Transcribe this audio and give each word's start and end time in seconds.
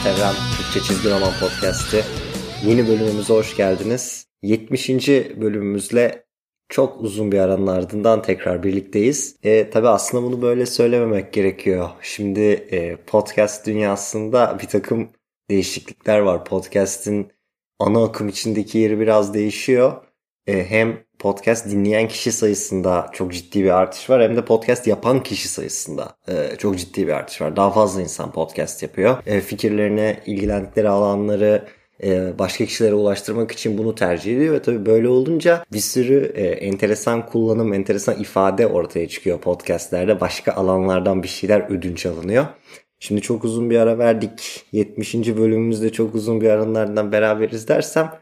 Altevren 0.00 0.34
Türkçe 0.56 0.80
Çizgi 0.80 1.10
Roman 1.10 1.32
Podcast'i. 1.40 2.04
Yeni 2.66 2.88
bölümümüze 2.88 3.34
hoş 3.34 3.56
geldiniz. 3.56 4.26
70. 4.42 4.88
bölümümüzle 5.36 6.24
çok 6.68 7.00
uzun 7.00 7.32
bir 7.32 7.38
aranın 7.38 7.66
ardından 7.66 8.22
tekrar 8.22 8.62
birlikteyiz. 8.62 9.36
E, 9.42 9.70
tabii 9.70 9.88
aslında 9.88 10.24
bunu 10.24 10.42
böyle 10.42 10.66
söylememek 10.66 11.32
gerekiyor. 11.32 11.88
Şimdi 12.02 12.40
e, 12.40 12.96
podcast 12.96 13.66
dünyasında 13.66 14.58
bir 14.62 14.66
takım 14.66 15.08
değişiklikler 15.50 16.18
var. 16.18 16.44
Podcast'in 16.44 17.32
ana 17.78 18.04
akım 18.04 18.28
içindeki 18.28 18.78
yeri 18.78 19.00
biraz 19.00 19.34
değişiyor. 19.34 19.92
E, 20.46 20.70
hem 20.70 21.04
podcast 21.20 21.70
dinleyen 21.70 22.08
kişi 22.08 22.32
sayısında 22.32 23.10
çok 23.12 23.32
ciddi 23.32 23.64
bir 23.64 23.70
artış 23.70 24.10
var 24.10 24.22
hem 24.22 24.36
de 24.36 24.44
podcast 24.44 24.86
yapan 24.86 25.22
kişi 25.22 25.48
sayısında 25.48 26.16
e, 26.28 26.56
çok 26.58 26.78
ciddi 26.78 27.06
bir 27.06 27.12
artış 27.12 27.40
var. 27.40 27.56
Daha 27.56 27.70
fazla 27.70 28.02
insan 28.02 28.32
podcast 28.32 28.82
yapıyor. 28.82 29.16
E, 29.26 29.40
fikirlerini, 29.40 30.16
ilgilendikleri 30.26 30.88
alanları 30.88 31.64
e, 32.02 32.38
başka 32.38 32.64
kişilere 32.64 32.94
ulaştırmak 32.94 33.52
için 33.52 33.78
bunu 33.78 33.94
tercih 33.94 34.36
ediyor 34.36 34.54
ve 34.54 34.62
tabii 34.62 34.86
böyle 34.86 35.08
olunca 35.08 35.64
bir 35.72 35.78
sürü 35.78 36.32
e, 36.34 36.46
enteresan 36.46 37.26
kullanım, 37.26 37.72
enteresan 37.72 38.20
ifade 38.20 38.66
ortaya 38.66 39.08
çıkıyor 39.08 39.40
podcastlerde. 39.40 40.20
Başka 40.20 40.52
alanlardan 40.52 41.22
bir 41.22 41.28
şeyler 41.28 41.70
ödünç 41.70 42.06
alınıyor. 42.06 42.46
Şimdi 42.98 43.20
çok 43.20 43.44
uzun 43.44 43.70
bir 43.70 43.78
ara 43.78 43.98
verdik. 43.98 44.64
70. 44.72 45.14
bölümümüzde 45.14 45.92
çok 45.92 46.14
uzun 46.14 46.40
bir 46.40 46.50
aranlardan 46.50 47.12
beraberiz 47.12 47.68
dersem 47.68 48.12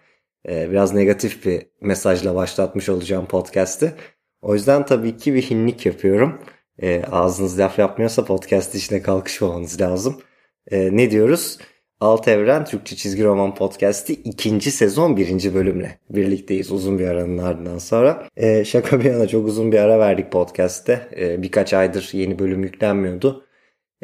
e, 0.49 0.71
biraz 0.71 0.95
negatif 0.95 1.47
bir 1.47 1.63
mesajla 1.81 2.35
başlatmış 2.35 2.89
olacağım 2.89 3.27
podcast'i. 3.27 3.93
O 4.43 4.55
yüzden 4.55 4.87
tabii 4.87 5.17
ki 5.17 5.35
bir 5.35 5.43
hinlik 5.43 5.87
yapıyorum. 5.87 6.41
E, 6.83 7.03
ağzınız 7.05 7.59
laf 7.59 7.79
yapmıyorsa 7.79 8.25
podcast 8.25 8.75
içine 8.75 9.03
kalkışmamanız 9.03 9.81
lazım. 9.81 10.21
E, 10.71 10.97
ne 10.97 11.11
diyoruz? 11.11 11.59
Alt 12.01 12.29
Evren 12.29 12.65
Türkçe 12.65 12.97
Çizgi 12.97 13.25
Roman 13.25 13.55
Podcast'i 13.55 14.13
ikinci 14.13 14.71
sezon 14.71 15.17
birinci 15.17 15.55
bölümle 15.55 15.99
birlikteyiz 16.11 16.73
uzun 16.73 16.99
bir 16.99 17.09
aranın 17.09 17.39
ardından 17.39 17.79
sonra. 17.79 18.29
E, 18.37 18.65
şaka 18.65 19.01
bir 19.01 19.05
yana 19.05 19.29
çok 19.29 19.47
uzun 19.49 19.73
bir 19.73 19.79
ara 19.79 19.99
verdik 19.99 20.33
podcast'te. 20.33 21.09
E, 21.17 21.43
birkaç 21.43 21.75
aydır 21.75 22.11
yeni 22.13 22.39
bölüm 22.39 22.63
yüklenmiyordu. 22.63 23.47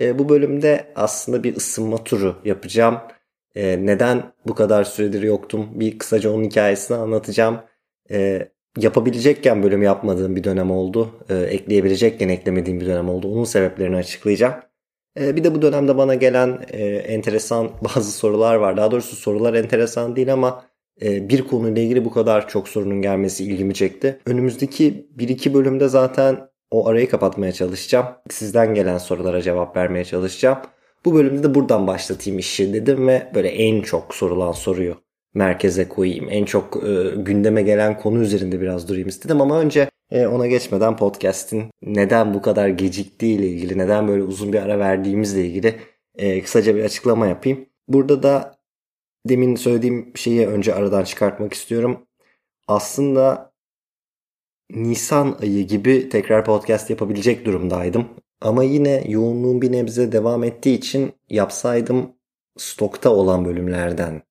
E, 0.00 0.18
bu 0.18 0.28
bölümde 0.28 0.92
aslında 0.94 1.44
bir 1.44 1.56
ısınma 1.56 2.04
turu 2.04 2.36
yapacağım. 2.44 2.98
E, 3.54 3.86
neden 3.86 4.32
bu 4.46 4.54
kadar 4.54 4.84
süredir 4.84 5.22
yoktum? 5.22 5.68
Bir 5.74 5.98
kısaca 5.98 6.30
onun 6.30 6.44
hikayesini 6.44 6.96
anlatacağım. 6.96 7.60
E, 8.10 8.48
yapabilecekken 8.78 9.62
bölüm 9.62 9.82
yapmadığım 9.82 10.36
bir 10.36 10.44
dönem 10.44 10.70
oldu. 10.70 11.10
E, 11.28 11.34
ekleyebilecekken 11.34 12.28
eklemediğim 12.28 12.80
bir 12.80 12.86
dönem 12.86 13.08
oldu. 13.08 13.32
Onun 13.32 13.44
sebeplerini 13.44 13.96
açıklayacağım. 13.96 14.54
E, 15.20 15.36
bir 15.36 15.44
de 15.44 15.54
bu 15.54 15.62
dönemde 15.62 15.96
bana 15.96 16.14
gelen 16.14 16.58
e, 16.70 16.84
enteresan 16.86 17.70
bazı 17.82 18.12
sorular 18.12 18.54
var. 18.54 18.76
Daha 18.76 18.90
doğrusu 18.90 19.16
sorular 19.16 19.54
enteresan 19.54 20.16
değil 20.16 20.32
ama 20.32 20.64
e, 21.02 21.28
bir 21.28 21.42
konuyla 21.42 21.82
ilgili 21.82 22.04
bu 22.04 22.10
kadar 22.10 22.48
çok 22.48 22.68
sorunun 22.68 23.02
gelmesi 23.02 23.44
ilgimi 23.44 23.74
çekti. 23.74 24.18
Önümüzdeki 24.26 25.08
1-2 25.16 25.54
bölümde 25.54 25.88
zaten 25.88 26.48
o 26.70 26.88
arayı 26.88 27.08
kapatmaya 27.10 27.52
çalışacağım. 27.52 28.06
Sizden 28.30 28.74
gelen 28.74 28.98
sorulara 28.98 29.42
cevap 29.42 29.76
vermeye 29.76 30.04
çalışacağım. 30.04 30.58
Bu 31.04 31.14
bölümde 31.14 31.42
de 31.42 31.54
buradan 31.54 31.86
başlatayım 31.86 32.38
işi 32.38 32.72
dedim 32.72 33.08
ve 33.08 33.30
böyle 33.34 33.48
en 33.48 33.82
çok 33.82 34.14
sorulan 34.14 34.52
soruyu 34.52 34.96
merkeze 35.34 35.88
koyayım. 35.88 36.26
En 36.30 36.44
çok 36.44 36.84
e, 36.84 37.10
gündeme 37.16 37.62
gelen 37.62 38.00
konu 38.00 38.22
üzerinde 38.22 38.60
biraz 38.60 38.88
durayım 38.88 39.08
istedim 39.08 39.40
ama 39.40 39.60
önce 39.60 39.90
e, 40.10 40.26
ona 40.26 40.46
geçmeden 40.46 40.96
podcast'in 40.96 41.70
neden 41.82 42.34
bu 42.34 42.42
kadar 42.42 42.68
geciktiği 42.68 43.36
ile 43.36 43.46
ilgili, 43.46 43.78
neden 43.78 44.08
böyle 44.08 44.22
uzun 44.22 44.52
bir 44.52 44.62
ara 44.62 44.78
verdiğimizle 44.78 45.46
ilgili 45.46 45.80
e, 46.16 46.42
kısaca 46.42 46.76
bir 46.76 46.84
açıklama 46.84 47.26
yapayım. 47.26 47.66
Burada 47.88 48.22
da 48.22 48.58
demin 49.28 49.56
söylediğim 49.56 50.12
şeyi 50.16 50.46
önce 50.46 50.74
aradan 50.74 51.04
çıkartmak 51.04 51.52
istiyorum. 51.52 52.06
Aslında 52.68 53.52
Nisan 54.70 55.38
ayı 55.42 55.66
gibi 55.66 56.08
tekrar 56.08 56.44
podcast 56.44 56.90
yapabilecek 56.90 57.44
durumdaydım. 57.44 58.08
Ama 58.44 58.64
yine 58.64 59.04
yoğunluğum 59.08 59.62
bir 59.62 59.72
nebze 59.72 60.12
devam 60.12 60.44
ettiği 60.44 60.78
için 60.78 61.12
yapsaydım 61.30 62.12
stokta 62.56 63.10
olan 63.10 63.44
bölümlerden 63.44 64.22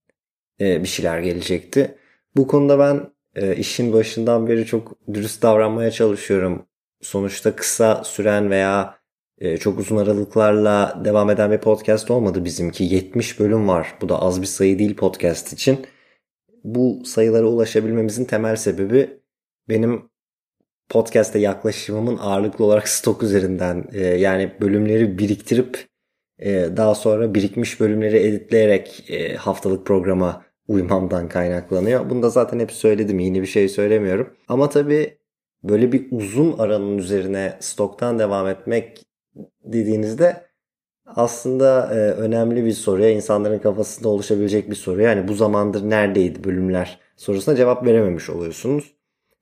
e, 0.59 0.83
bir 0.83 0.87
şeyler 0.87 1.19
gelecekti. 1.19 1.97
Bu 2.35 2.47
konuda 2.47 2.79
ben 2.79 3.13
e, 3.35 3.55
işin 3.55 3.93
başından 3.93 4.47
beri 4.47 4.65
çok 4.65 4.97
dürüst 5.13 5.41
davranmaya 5.41 5.91
çalışıyorum. 5.91 6.65
Sonuçta 7.01 7.55
kısa 7.55 8.03
süren 8.03 8.49
veya 8.49 8.97
e, 9.37 9.57
çok 9.57 9.79
uzun 9.79 9.97
aralıklarla 9.97 11.01
devam 11.05 11.29
eden 11.29 11.51
bir 11.51 11.57
podcast 11.57 12.11
olmadı 12.11 12.45
bizimki. 12.45 12.83
70 12.83 13.39
bölüm 13.39 13.67
var. 13.67 13.95
Bu 14.01 14.09
da 14.09 14.21
az 14.21 14.41
bir 14.41 14.47
sayı 14.47 14.79
değil 14.79 14.95
podcast 14.95 15.53
için. 15.53 15.85
Bu 16.63 17.01
sayılara 17.05 17.45
ulaşabilmemizin 17.45 18.25
temel 18.25 18.55
sebebi 18.55 19.19
benim 19.69 20.12
podcast'te 20.89 21.39
yaklaşımımın 21.39 22.17
ağırlıklı 22.17 22.65
olarak 22.65 22.87
stok 22.87 23.23
üzerinden 23.23 23.85
e, 23.93 24.01
yani 24.01 24.51
bölümleri 24.61 25.17
biriktirip 25.17 25.87
e, 26.39 26.77
daha 26.77 26.95
sonra 26.95 27.33
birikmiş 27.33 27.79
bölümleri 27.79 28.17
editleyerek 28.17 29.05
e, 29.09 29.35
haftalık 29.35 29.85
programa 29.85 30.45
uymamdan 30.67 31.29
kaynaklanıyor. 31.29 32.09
Bunu 32.09 32.23
da 32.23 32.29
zaten 32.29 32.59
hep 32.59 32.71
söyledim. 32.71 33.19
Yeni 33.19 33.41
bir 33.41 33.47
şey 33.47 33.69
söylemiyorum. 33.69 34.33
Ama 34.47 34.69
tabii 34.69 35.17
böyle 35.63 35.91
bir 35.91 36.07
uzun 36.11 36.57
aranın 36.57 36.97
üzerine 36.97 37.57
stoktan 37.59 38.19
devam 38.19 38.47
etmek 38.47 39.03
dediğinizde 39.63 40.43
aslında 41.05 41.89
e, 41.93 41.97
önemli 41.97 42.65
bir 42.65 42.71
soruya, 42.71 43.09
insanların 43.09 43.59
kafasında 43.59 44.09
oluşabilecek 44.09 44.69
bir 44.69 44.75
soruya. 44.75 45.09
Yani 45.09 45.27
bu 45.27 45.33
zamandır 45.33 45.89
neredeydi 45.89 46.43
bölümler 46.43 46.99
sorusuna 47.17 47.55
cevap 47.55 47.85
verememiş 47.85 48.29
oluyorsunuz. 48.29 48.92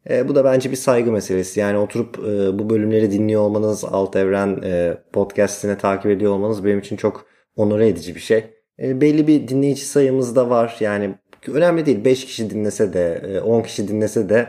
E, 0.09 0.27
bu 0.27 0.35
da 0.35 0.43
bence 0.43 0.71
bir 0.71 0.75
saygı 0.75 1.11
meselesi. 1.11 1.59
Yani 1.59 1.77
oturup 1.77 2.19
e, 2.19 2.59
bu 2.59 2.69
bölümleri 2.69 3.11
dinliyor 3.11 3.41
olmanız, 3.41 3.85
Alt 3.85 4.15
Evren 4.15 4.61
e, 4.63 4.97
podcastine 5.13 5.77
takip 5.77 6.11
ediyor 6.11 6.31
olmanız 6.31 6.65
benim 6.65 6.79
için 6.79 6.95
çok 6.95 7.25
onore 7.55 7.87
edici 7.87 8.15
bir 8.15 8.19
şey. 8.19 8.45
E, 8.79 9.01
belli 9.01 9.27
bir 9.27 9.47
dinleyici 9.47 9.85
sayımız 9.85 10.35
da 10.35 10.49
var. 10.49 10.77
Yani 10.79 11.15
önemli 11.47 11.85
değil 11.85 12.05
5 12.05 12.25
kişi 12.25 12.49
dinlese 12.49 12.93
de 12.93 13.41
10 13.45 13.59
e, 13.59 13.63
kişi 13.63 13.87
dinlese 13.87 14.29
de 14.29 14.47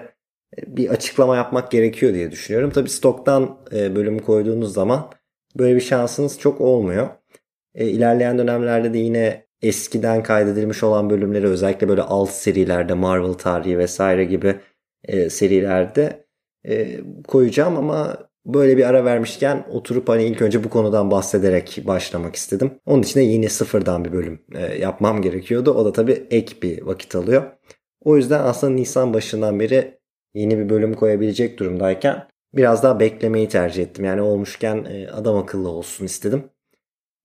e, 0.59 0.77
bir 0.77 0.89
açıklama 0.89 1.37
yapmak 1.37 1.71
gerekiyor 1.71 2.15
diye 2.15 2.31
düşünüyorum. 2.31 2.71
Tabi 2.71 2.89
stoktan 2.89 3.59
e, 3.73 3.97
bölümü 3.97 4.21
koyduğunuz 4.21 4.73
zaman 4.73 5.11
böyle 5.59 5.75
bir 5.75 5.81
şansınız 5.81 6.39
çok 6.39 6.61
olmuyor. 6.61 7.09
E, 7.75 7.87
ilerleyen 7.87 8.39
dönemlerde 8.39 8.95
de 8.95 8.99
yine 8.99 9.47
eskiden 9.63 10.23
kaydedilmiş 10.23 10.83
olan 10.83 11.11
bölümleri 11.11 11.47
özellikle 11.47 11.89
böyle 11.89 12.03
alt 12.03 12.31
serilerde 12.31 12.95
Marvel 12.95 13.33
tarihi 13.33 13.79
vesaire 13.79 14.25
gibi 14.25 14.57
e, 15.05 15.31
serilerde 15.31 16.27
e, 16.69 17.01
koyacağım 17.29 17.77
ama 17.77 18.17
böyle 18.47 18.77
bir 18.77 18.89
ara 18.89 19.05
vermişken 19.05 19.67
oturup 19.71 20.09
hani 20.09 20.25
ilk 20.25 20.43
önce 20.43 20.65
bu 20.65 20.71
konudan 20.71 21.11
bahsederek 21.11 21.83
başlamak 21.87 22.37
istedim. 22.37 22.71
Onun 22.87 23.03
için 23.03 23.21
de 23.21 23.25
yine 23.25 23.49
sıfırdan 23.49 24.05
bir 24.05 24.13
bölüm 24.13 24.41
e, 24.55 24.79
yapmam 24.79 25.23
gerekiyordu. 25.23 25.71
O 25.75 25.85
da 25.85 25.93
tabii 25.93 26.27
ek 26.31 26.55
bir 26.63 26.83
vakit 26.83 27.15
alıyor. 27.15 27.43
O 28.05 28.17
yüzden 28.17 28.41
aslında 28.41 28.73
Nisan 28.73 29.15
başından 29.15 29.61
beri 29.61 29.99
yeni 30.35 30.59
bir 30.59 30.69
bölüm 30.69 30.95
koyabilecek 30.95 31.59
durumdayken 31.59 32.29
biraz 32.55 32.83
daha 32.83 33.01
beklemeyi 33.01 33.49
tercih 33.49 33.83
ettim. 33.83 34.05
Yani 34.05 34.23
olmuşken 34.23 34.85
e, 34.85 35.09
adam 35.09 35.37
akıllı 35.37 35.69
olsun 35.69 36.05
istedim. 36.05 36.45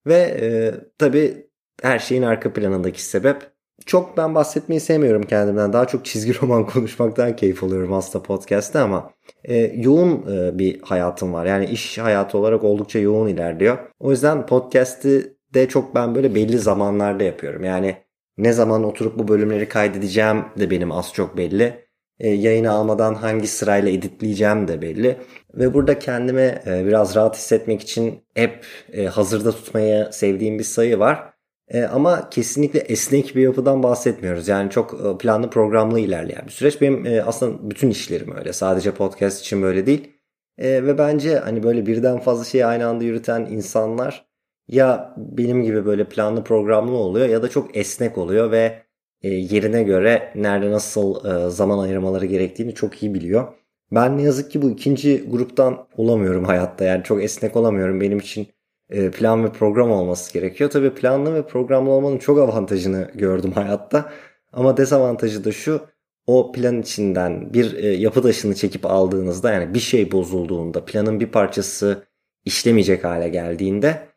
Ve 0.06 0.14
e, 0.40 0.74
tabii 0.98 1.48
her 1.82 1.98
şeyin 1.98 2.22
arka 2.22 2.52
planındaki 2.52 3.02
sebep 3.02 3.57
çok 3.86 4.16
ben 4.16 4.34
bahsetmeyi 4.34 4.80
sevmiyorum 4.80 5.22
kendimden. 5.22 5.72
Daha 5.72 5.86
çok 5.86 6.04
çizgi 6.04 6.40
roman 6.42 6.66
konuşmaktan 6.66 7.36
keyif 7.36 7.64
alıyorum 7.64 7.92
aslında 7.92 8.22
podcast'te 8.22 8.78
ama 8.78 9.10
e, 9.44 9.56
yoğun 9.56 10.24
e, 10.32 10.58
bir 10.58 10.80
hayatım 10.82 11.32
var. 11.32 11.46
Yani 11.46 11.66
iş 11.66 11.98
hayatı 11.98 12.38
olarak 12.38 12.64
oldukça 12.64 12.98
yoğun 12.98 13.28
ilerliyor. 13.28 13.78
O 14.00 14.10
yüzden 14.10 14.46
podcast'i 14.46 15.36
de 15.54 15.68
çok 15.68 15.94
ben 15.94 16.14
böyle 16.14 16.34
belli 16.34 16.58
zamanlarda 16.58 17.24
yapıyorum. 17.24 17.64
Yani 17.64 17.96
ne 18.38 18.52
zaman 18.52 18.84
oturup 18.84 19.18
bu 19.18 19.28
bölümleri 19.28 19.68
kaydedeceğim 19.68 20.44
de 20.58 20.70
benim 20.70 20.92
az 20.92 21.12
çok 21.12 21.36
belli. 21.36 21.88
E, 22.20 22.28
yayını 22.28 22.70
almadan 22.70 23.14
hangi 23.14 23.46
sırayla 23.46 23.90
editleyeceğim 23.90 24.68
de 24.68 24.82
belli. 24.82 25.16
Ve 25.54 25.74
burada 25.74 25.98
kendime 25.98 26.62
e, 26.66 26.86
biraz 26.86 27.14
rahat 27.16 27.36
hissetmek 27.36 27.80
için 27.82 28.24
hep 28.34 28.64
e, 28.92 29.06
hazırda 29.06 29.52
tutmaya 29.52 30.12
sevdiğim 30.12 30.58
bir 30.58 30.64
sayı 30.64 30.98
var. 30.98 31.37
E, 31.70 31.84
ama 31.84 32.30
kesinlikle 32.30 32.78
esnek 32.78 33.36
bir 33.36 33.42
yapıdan 33.42 33.82
bahsetmiyoruz. 33.82 34.48
Yani 34.48 34.70
çok 34.70 34.94
e, 34.94 35.18
planlı 35.18 35.50
programlı 35.50 36.00
ilerleyen 36.00 36.46
bir 36.46 36.50
süreç. 36.50 36.80
Benim 36.80 37.06
e, 37.06 37.22
aslında 37.22 37.70
bütün 37.70 37.90
işlerim 37.90 38.36
öyle. 38.36 38.52
Sadece 38.52 38.94
podcast 38.94 39.40
için 39.40 39.62
böyle 39.62 39.86
değil. 39.86 40.12
E, 40.58 40.86
ve 40.86 40.98
bence 40.98 41.38
hani 41.38 41.62
böyle 41.62 41.86
birden 41.86 42.18
fazla 42.18 42.44
şeyi 42.44 42.66
aynı 42.66 42.86
anda 42.86 43.04
yürüten 43.04 43.46
insanlar 43.50 44.28
ya 44.68 45.14
benim 45.16 45.62
gibi 45.62 45.86
böyle 45.86 46.04
planlı 46.08 46.44
programlı 46.44 46.96
oluyor 46.96 47.28
ya 47.28 47.42
da 47.42 47.48
çok 47.48 47.76
esnek 47.76 48.18
oluyor 48.18 48.50
ve 48.50 48.82
e, 49.22 49.28
yerine 49.28 49.82
göre 49.82 50.32
nerede 50.34 50.70
nasıl 50.70 51.24
e, 51.24 51.50
zaman 51.50 51.78
ayırmaları 51.78 52.26
gerektiğini 52.26 52.74
çok 52.74 53.02
iyi 53.02 53.14
biliyor. 53.14 53.48
Ben 53.92 54.18
ne 54.18 54.22
yazık 54.22 54.50
ki 54.50 54.62
bu 54.62 54.70
ikinci 54.70 55.24
gruptan 55.30 55.88
olamıyorum 55.96 56.44
hayatta. 56.44 56.84
Yani 56.84 57.04
çok 57.04 57.22
esnek 57.22 57.56
olamıyorum. 57.56 58.00
Benim 58.00 58.18
için 58.18 58.46
plan 58.88 59.44
ve 59.44 59.52
program 59.52 59.90
olması 59.90 60.32
gerekiyor. 60.32 60.70
Tabii 60.70 60.94
planlı 60.94 61.34
ve 61.34 61.46
programlı 61.46 61.90
olmanın 61.90 62.18
çok 62.18 62.38
avantajını 62.38 63.10
gördüm 63.14 63.52
hayatta. 63.52 64.12
Ama 64.52 64.76
dezavantajı 64.76 65.44
da 65.44 65.52
şu 65.52 65.80
o 66.26 66.52
plan 66.52 66.80
içinden 66.80 67.52
bir 67.54 67.74
e, 67.74 67.88
yapı 67.88 68.22
taşını 68.22 68.54
çekip 68.54 68.86
aldığınızda 68.86 69.52
yani 69.52 69.74
bir 69.74 69.78
şey 69.78 70.12
bozulduğunda 70.12 70.84
planın 70.84 71.20
bir 71.20 71.26
parçası 71.26 72.02
işlemeyecek 72.44 73.04
hale 73.04 73.28
geldiğinde 73.28 74.08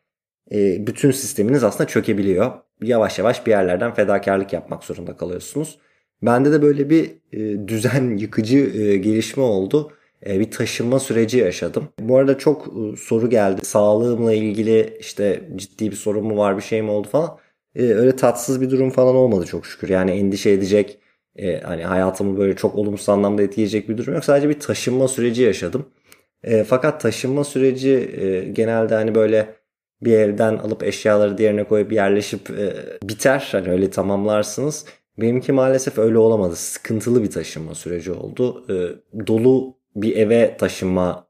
e, 0.52 0.86
bütün 0.86 1.10
sisteminiz 1.10 1.64
aslında 1.64 1.86
çökebiliyor. 1.86 2.52
Yavaş 2.82 3.18
yavaş 3.18 3.46
bir 3.46 3.50
yerlerden 3.50 3.94
fedakarlık 3.94 4.52
yapmak 4.52 4.84
zorunda 4.84 5.16
kalıyorsunuz. 5.16 5.78
Bende 6.22 6.52
de 6.52 6.62
böyle 6.62 6.90
bir 6.90 7.10
e, 7.32 7.68
düzen 7.68 8.16
yıkıcı 8.16 8.58
e, 8.58 8.96
gelişme 8.96 9.42
oldu. 9.42 9.92
E, 10.26 10.40
bir 10.40 10.50
taşınma 10.50 11.00
süreci 11.00 11.38
yaşadım. 11.38 11.88
Bu 12.00 12.16
arada 12.18 12.38
çok 12.38 12.66
e, 12.66 12.96
soru 12.96 13.30
geldi. 13.30 13.64
Sağlığımla 13.64 14.32
ilgili 14.32 14.96
işte 15.00 15.48
ciddi 15.56 15.90
bir 15.90 15.96
sorun 15.96 16.24
mu 16.24 16.36
var 16.36 16.56
bir 16.56 16.62
şey 16.62 16.82
mi 16.82 16.90
oldu 16.90 17.08
falan. 17.08 17.38
E, 17.74 17.82
öyle 17.82 18.16
tatsız 18.16 18.60
bir 18.60 18.70
durum 18.70 18.90
falan 18.90 19.16
olmadı 19.16 19.46
çok 19.46 19.66
şükür. 19.66 19.88
Yani 19.88 20.10
endişe 20.10 20.50
edecek 20.50 20.98
hani 21.64 21.84
hayatımı 21.84 22.38
böyle 22.38 22.56
çok 22.56 22.74
olumsuz 22.74 23.08
anlamda 23.08 23.42
etkileyecek 23.42 23.88
bir 23.88 23.98
durum 23.98 24.14
yok. 24.14 24.24
Sadece 24.24 24.48
bir 24.48 24.60
taşınma 24.60 25.08
süreci 25.08 25.42
yaşadım. 25.42 25.86
Fakat 26.66 27.00
taşınma 27.00 27.44
süreci 27.44 28.10
genelde 28.52 28.94
hani 28.94 29.14
böyle 29.14 29.54
bir 30.02 30.12
evden 30.12 30.56
alıp 30.56 30.82
eşyaları 30.82 31.38
diğerine 31.38 31.64
koyup 31.64 31.92
yerleşip 31.92 32.48
biter. 33.02 33.48
Hani 33.52 33.68
öyle 33.68 33.90
tamamlarsınız. 33.90 34.84
Benimki 35.20 35.52
maalesef 35.52 35.98
öyle 35.98 36.18
olamadı. 36.18 36.56
Sıkıntılı 36.56 37.22
bir 37.22 37.30
taşınma 37.30 37.74
süreci 37.74 38.12
oldu. 38.12 38.66
Dolu 39.26 39.81
bir 39.96 40.16
eve 40.16 40.56
taşınma 40.56 41.26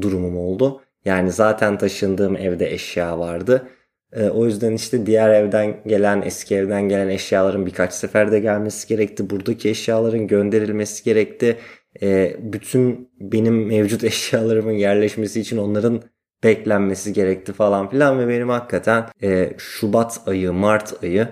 durumum 0.00 0.38
oldu. 0.38 0.80
Yani 1.04 1.32
zaten 1.32 1.78
taşındığım 1.78 2.36
evde 2.36 2.72
eşya 2.72 3.18
vardı. 3.18 3.68
E, 4.12 4.28
o 4.28 4.46
yüzden 4.46 4.72
işte 4.72 5.06
diğer 5.06 5.30
evden 5.30 5.76
gelen, 5.86 6.22
eski 6.22 6.54
evden 6.54 6.88
gelen 6.88 7.08
eşyaların 7.08 7.66
birkaç 7.66 7.92
seferde 7.92 8.40
gelmesi 8.40 8.88
gerekti. 8.88 9.30
Buradaki 9.30 9.68
eşyaların 9.68 10.26
gönderilmesi 10.26 11.04
gerekti. 11.04 11.58
E, 12.02 12.36
bütün 12.38 13.10
benim 13.20 13.66
mevcut 13.66 14.04
eşyalarımın 14.04 14.72
yerleşmesi 14.72 15.40
için 15.40 15.56
onların 15.58 16.02
beklenmesi 16.44 17.12
gerekti 17.12 17.52
falan 17.52 17.90
filan 17.90 18.18
ve 18.18 18.28
benim 18.28 18.48
hakikaten 18.48 19.06
e, 19.22 19.52
Şubat 19.58 20.20
ayı, 20.26 20.52
Mart 20.52 21.04
ayı 21.04 21.28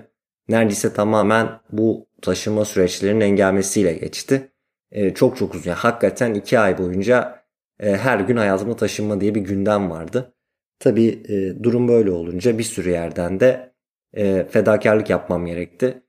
neredeyse 0.49 0.93
tamamen 0.93 1.49
bu 1.71 2.07
taşıma 2.21 2.65
süreçlerinin 2.65 3.21
engelmesiyle 3.21 3.93
geçti. 3.93 4.52
E, 4.93 5.13
çok 5.13 5.37
çok 5.37 5.55
uzun. 5.55 5.69
Yani 5.69 5.79
hakikaten 5.79 6.33
iki 6.33 6.59
ay 6.59 6.77
boyunca 6.77 7.43
e, 7.79 7.97
her 7.97 8.19
gün 8.19 8.37
hayatımda 8.37 8.75
taşınma 8.75 9.21
diye 9.21 9.35
bir 9.35 9.41
gündem 9.41 9.89
vardı. 9.91 10.33
Tabii 10.79 11.23
e, 11.29 11.63
durum 11.63 11.87
böyle 11.87 12.11
olunca 12.11 12.57
bir 12.57 12.63
sürü 12.63 12.89
yerden 12.89 13.39
de 13.39 13.73
e, 14.13 14.47
fedakarlık 14.51 15.09
yapmam 15.09 15.45
gerekti. 15.45 16.03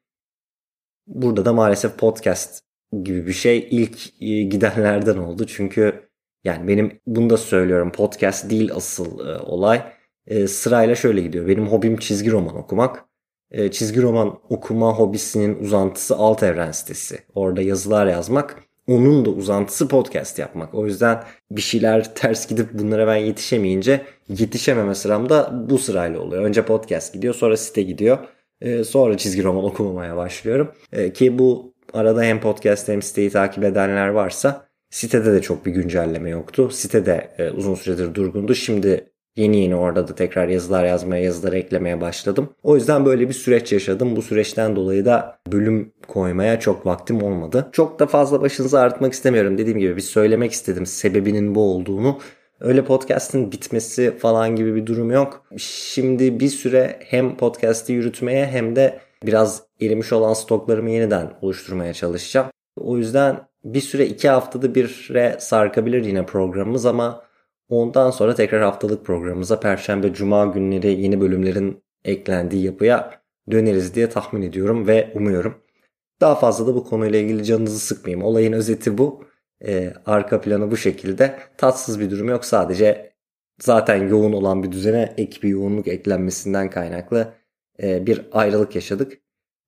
Burada 1.06 1.44
da 1.44 1.52
maalesef 1.52 1.98
podcast 1.98 2.64
gibi 3.02 3.26
bir 3.26 3.32
şey 3.32 3.68
ilk 3.70 4.22
e, 4.22 4.42
gidenlerden 4.42 5.16
oldu. 5.16 5.46
Çünkü 5.46 6.08
yani 6.44 6.68
benim 6.68 7.00
bunu 7.06 7.30
da 7.30 7.36
söylüyorum 7.36 7.92
podcast 7.92 8.50
değil 8.50 8.70
asıl 8.74 9.26
e, 9.28 9.38
olay. 9.38 9.82
E, 10.26 10.48
sırayla 10.48 10.94
şöyle 10.94 11.20
gidiyor. 11.20 11.48
Benim 11.48 11.66
hobim 11.66 11.96
çizgi 11.96 12.30
roman 12.30 12.56
okumak. 12.56 13.04
E, 13.50 13.70
çizgi 13.70 14.02
roman 14.02 14.40
okuma 14.48 14.92
hobisinin 14.92 15.58
uzantısı 15.64 16.16
alt 16.16 16.42
evren 16.42 16.72
sitesi. 16.72 17.18
Orada 17.34 17.62
yazılar 17.62 18.06
yazmak. 18.06 18.64
Onun 18.88 19.24
da 19.24 19.30
uzantısı 19.30 19.88
podcast 19.88 20.38
yapmak. 20.38 20.74
O 20.74 20.86
yüzden 20.86 21.24
bir 21.50 21.60
şeyler 21.60 22.14
ters 22.14 22.46
gidip 22.46 22.72
bunlara 22.72 23.06
ben 23.06 23.16
yetişemeyince 23.16 24.00
yetişememe 24.28 24.94
sıram 24.94 25.28
da 25.28 25.50
bu 25.70 25.78
sırayla 25.78 26.20
oluyor. 26.20 26.42
Önce 26.42 26.64
podcast 26.64 27.14
gidiyor 27.14 27.34
sonra 27.34 27.56
site 27.56 27.82
gidiyor. 27.82 28.18
E, 28.60 28.84
sonra 28.84 29.16
çizgi 29.16 29.44
roman 29.44 29.64
okumamaya 29.64 30.16
başlıyorum. 30.16 30.72
E, 30.92 31.12
ki 31.12 31.38
bu 31.38 31.74
arada 31.92 32.22
hem 32.22 32.40
podcast 32.40 32.88
hem 32.88 33.02
siteyi 33.02 33.30
takip 33.30 33.64
edenler 33.64 34.08
varsa 34.08 34.68
Sitede 34.94 35.32
de 35.32 35.42
çok 35.42 35.66
bir 35.66 35.72
güncelleme 35.72 36.30
yoktu. 36.30 36.70
Site 36.70 37.06
de 37.06 37.30
e, 37.38 37.50
uzun 37.50 37.74
süredir 37.74 38.14
durgundu. 38.14 38.54
Şimdi 38.54 39.10
yeni 39.36 39.56
yeni 39.56 39.76
orada 39.76 40.08
da 40.08 40.14
tekrar 40.14 40.48
yazılar 40.48 40.84
yazmaya, 40.84 41.22
yazılar 41.22 41.52
eklemeye 41.52 42.00
başladım. 42.00 42.48
O 42.62 42.74
yüzden 42.74 43.06
böyle 43.06 43.28
bir 43.28 43.34
süreç 43.34 43.72
yaşadım. 43.72 44.16
Bu 44.16 44.22
süreçten 44.22 44.76
dolayı 44.76 45.04
da 45.04 45.38
bölüm 45.52 45.92
koymaya 46.08 46.60
çok 46.60 46.86
vaktim 46.86 47.22
olmadı. 47.22 47.68
Çok 47.72 47.98
da 47.98 48.06
fazla 48.06 48.40
başınızı 48.40 48.80
ağrıtmak 48.80 49.12
istemiyorum. 49.12 49.58
Dediğim 49.58 49.78
gibi 49.78 49.96
bir 49.96 50.02
söylemek 50.02 50.52
istedim 50.52 50.86
sebebinin 50.86 51.54
bu 51.54 51.60
olduğunu. 51.60 52.18
Öyle 52.60 52.84
podcast'in 52.84 53.52
bitmesi 53.52 54.16
falan 54.18 54.56
gibi 54.56 54.74
bir 54.74 54.86
durum 54.86 55.10
yok. 55.10 55.46
Şimdi 55.56 56.40
bir 56.40 56.48
süre 56.48 56.98
hem 57.00 57.36
podcast'i 57.36 57.92
yürütmeye 57.92 58.46
hem 58.46 58.76
de 58.76 58.98
biraz 59.26 59.62
erimiş 59.80 60.12
olan 60.12 60.32
stoklarımı 60.32 60.90
yeniden 60.90 61.30
oluşturmaya 61.42 61.92
çalışacağım. 61.92 62.46
O 62.76 62.98
yüzden 62.98 63.36
bir 63.64 63.80
süre 63.80 64.06
iki 64.06 64.28
haftada 64.28 64.74
bire 64.74 65.36
sarkabilir 65.38 66.04
yine 66.04 66.26
programımız 66.26 66.86
ama 66.86 67.22
ondan 67.68 68.10
sonra 68.10 68.34
tekrar 68.34 68.62
haftalık 68.62 69.06
programımıza 69.06 69.60
Perşembe 69.60 70.12
Cuma 70.12 70.46
günleri 70.46 71.00
yeni 71.02 71.20
bölümlerin 71.20 71.82
eklendiği 72.04 72.64
yapıya 72.64 73.22
döneriz 73.50 73.94
diye 73.94 74.10
tahmin 74.10 74.42
ediyorum 74.42 74.86
ve 74.86 75.12
umuyorum. 75.14 75.54
Daha 76.20 76.34
fazla 76.34 76.66
da 76.66 76.74
bu 76.74 76.84
konuyla 76.84 77.18
ilgili 77.18 77.44
canınızı 77.44 77.78
sıkmayayım. 77.78 78.24
Olayın 78.26 78.52
özeti 78.52 78.98
bu. 78.98 79.24
Ee, 79.66 79.94
arka 80.06 80.40
planı 80.40 80.70
bu 80.70 80.76
şekilde. 80.76 81.38
Tatsız 81.58 82.00
bir 82.00 82.10
durum 82.10 82.28
yok. 82.28 82.44
Sadece 82.44 83.14
zaten 83.60 84.08
yoğun 84.08 84.32
olan 84.32 84.62
bir 84.62 84.72
düzene 84.72 85.14
ek 85.16 85.42
bir 85.42 85.48
yoğunluk 85.48 85.88
eklenmesinden 85.88 86.70
kaynaklı 86.70 87.34
e, 87.82 88.06
bir 88.06 88.28
ayrılık 88.32 88.74
yaşadık. 88.74 89.20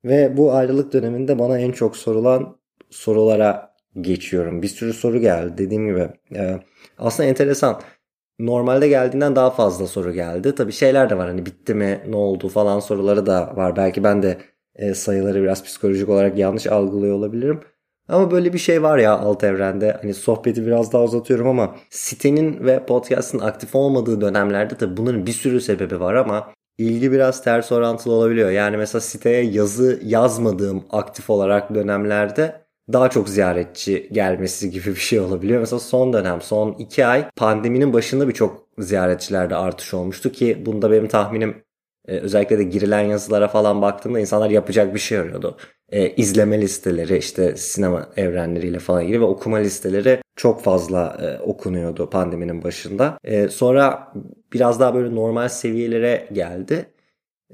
Ve 0.05 0.37
bu 0.37 0.53
ayrılık 0.53 0.93
döneminde 0.93 1.39
bana 1.39 1.59
en 1.59 1.73
çok 1.73 1.97
sorulan 1.97 2.59
sorulara 2.91 3.76
geçiyorum. 4.01 4.63
Bir 4.63 4.69
sürü 4.69 4.93
soru 4.93 5.19
geldi 5.21 5.59
dediğim 5.59 5.87
gibi. 5.87 6.09
E, 6.35 6.61
aslında 6.99 7.29
enteresan. 7.29 7.81
Normalde 8.39 8.89
geldiğinden 8.89 9.37
daha 9.37 9.51
fazla 9.51 9.87
soru 9.87 10.13
geldi. 10.13 10.55
Tabi 10.55 10.73
şeyler 10.73 11.11
de 11.11 11.19
var 11.19 11.29
hani 11.29 11.47
bitti 11.47 11.75
mi 11.75 12.01
ne 12.09 12.17
oldu 12.17 12.49
falan 12.49 12.81
soruları 12.81 13.27
da 13.27 13.57
var. 13.57 13.77
Belki 13.77 14.05
ben 14.05 14.23
de 14.23 14.39
e, 14.75 14.95
sayıları 14.95 15.43
biraz 15.43 15.65
psikolojik 15.65 16.09
olarak 16.09 16.39
yanlış 16.39 16.67
algılıyor 16.67 17.15
olabilirim. 17.17 17.61
Ama 18.09 18.31
böyle 18.31 18.53
bir 18.53 18.59
şey 18.59 18.83
var 18.83 18.99
ya 18.99 19.19
alt 19.19 19.45
evrende. 19.45 19.97
Hani 20.03 20.15
sohbeti 20.15 20.67
biraz 20.67 20.93
daha 20.93 21.05
uzatıyorum 21.05 21.49
ama 21.49 21.77
sitenin 21.91 22.65
ve 22.65 22.87
podcast'ın 22.87 23.39
aktif 23.39 23.75
olmadığı 23.75 24.21
dönemlerde 24.21 24.77
tabii 24.77 24.97
bunların 24.97 25.27
bir 25.27 25.33
sürü 25.33 25.61
sebebi 25.61 26.01
var 26.01 26.15
ama 26.15 26.53
ilgi 26.79 27.13
biraz 27.13 27.45
ters 27.45 27.73
orantılı 27.73 28.13
olabiliyor. 28.13 28.51
Yani 28.51 28.77
mesela 28.77 29.01
siteye 29.01 29.43
yazı 29.45 30.01
yazmadığım 30.05 30.85
aktif 30.91 31.31
olarak 31.31 31.75
dönemlerde 31.75 32.66
daha 32.93 33.11
çok 33.11 33.29
ziyaretçi 33.29 34.09
gelmesi 34.13 34.71
gibi 34.71 34.87
bir 34.87 35.01
şey 35.01 35.21
olabiliyor. 35.21 35.61
Mesela 35.61 35.81
son 35.81 36.13
dönem, 36.13 36.41
son 36.41 36.73
iki 36.73 37.07
ay 37.07 37.31
pandeminin 37.37 37.93
başında 37.93 38.29
birçok 38.29 38.67
ziyaretçilerde 38.79 39.57
artış 39.57 39.95
olmuştu 39.95 40.33
ki 40.33 40.63
bunda 40.67 40.91
benim 40.91 41.09
tahminim 41.09 41.65
e, 42.09 42.19
özellikle 42.19 42.59
de 42.59 42.63
girilen 42.63 43.01
yazılara 43.01 43.49
falan 43.49 43.83
baktığımda 43.83 44.21
insanlar 44.21 44.51
yapacak 44.51 44.95
bir 44.95 44.99
şey 44.99 45.19
arıyordu. 45.19 45.57
E, 45.89 46.11
izleme 46.11 46.61
listeleri 46.61 47.19
işte 47.19 47.57
sinema 47.57 48.09
evrenleriyle 48.17 48.79
falan 48.79 49.03
ilgili 49.03 49.21
ve 49.21 49.25
okuma 49.25 49.57
listeleri 49.57 50.23
çok 50.37 50.63
fazla 50.63 51.19
e, 51.23 51.43
okunuyordu 51.43 52.11
pandeminin 52.11 52.65
başında. 52.65 53.19
E, 53.25 53.49
sonra 53.49 54.13
biraz 54.53 54.81
daha 54.81 54.95
böyle 54.95 55.15
normal 55.15 55.49
seviyelere 55.49 56.29
geldi. 56.33 56.87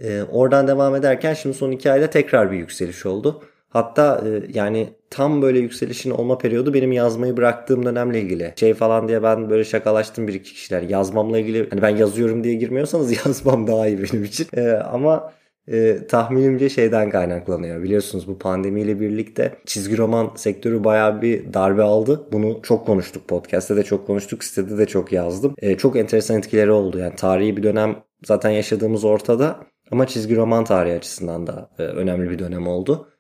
E, 0.03 0.23
oradan 0.23 0.69
devam 0.69 0.95
ederken 0.95 1.35
şimdi 1.35 1.57
son 1.57 1.71
iki 1.71 1.93
ayda 1.93 2.11
tekrar 2.11 2.53
bir 2.53 2.57
yükseliş 2.59 3.07
oldu. 3.07 3.43
Hatta 3.73 4.25
e, 4.26 4.43
yani 4.55 4.88
tam 5.11 5.43
böyle 5.43 5.59
yükselişin 5.59 6.11
olma 6.11 6.38
periyodu 6.38 6.75
benim 6.75 6.93
yazmayı 6.93 7.37
bıraktığım 7.37 7.87
dönemle 7.87 8.21
ilgili. 8.21 8.52
Şey 8.57 8.75
falan 8.75 9.09
diye 9.09 9.23
ben 9.23 9.50
böyle 9.50 9.64
şakalaştım 9.64 10.29
bir 10.29 10.35
iki 10.35 10.55
kişiler. 10.55 10.83
Yazmamla 10.83 11.38
ilgili 11.38 11.71
hani 11.71 11.83
ben 11.83 11.97
yazıyorum 11.97 12.45
diye 12.45 12.55
girmiyorsanız 12.55 13.26
yazmam 13.26 13.67
daha 13.67 13.88
iyi 13.88 14.02
benim 14.02 14.25
için. 14.25 14.47
E, 14.57 14.71
ama 14.71 15.33
e, 15.69 16.07
tahminimce 16.07 16.69
şeyden 16.69 17.11
kaynaklanıyor. 17.11 17.83
Biliyorsunuz 17.83 18.29
bu 18.29 18.38
pandemiyle 18.38 19.00
birlikte 19.00 19.55
çizgi 19.67 19.99
roman 19.99 20.33
sektörü 20.37 20.85
bayağı 20.85 21.23
bir 21.23 21.55
darbe 21.55 21.83
aldı. 21.83 22.29
Bunu 22.33 22.61
çok 22.62 22.87
konuştuk 22.87 23.29
podcast'te 23.29 23.76
de 23.76 23.83
çok 23.83 24.07
konuştuk, 24.07 24.45
sitede 24.45 24.79
de 24.79 24.87
çok 24.87 25.12
yazdım. 25.12 25.55
E, 25.59 25.76
çok 25.76 25.97
enteresan 25.97 26.38
etkileri 26.38 26.71
oldu. 26.71 26.99
Yani 26.99 27.17
tarihi 27.17 27.57
bir 27.57 27.62
dönem 27.62 27.97
zaten 28.25 28.50
yaşadığımız 28.50 29.05
ortada. 29.05 29.57
Ama 29.91 30.07
çizgi 30.07 30.37
roman 30.37 30.64
tarihi 30.64 30.97
açısından 30.97 31.47
da 31.47 31.71
e, 31.79 31.83
önemli 31.83 32.31
bir 32.31 32.38
dönem 32.38 32.67
oldu. 32.67 33.12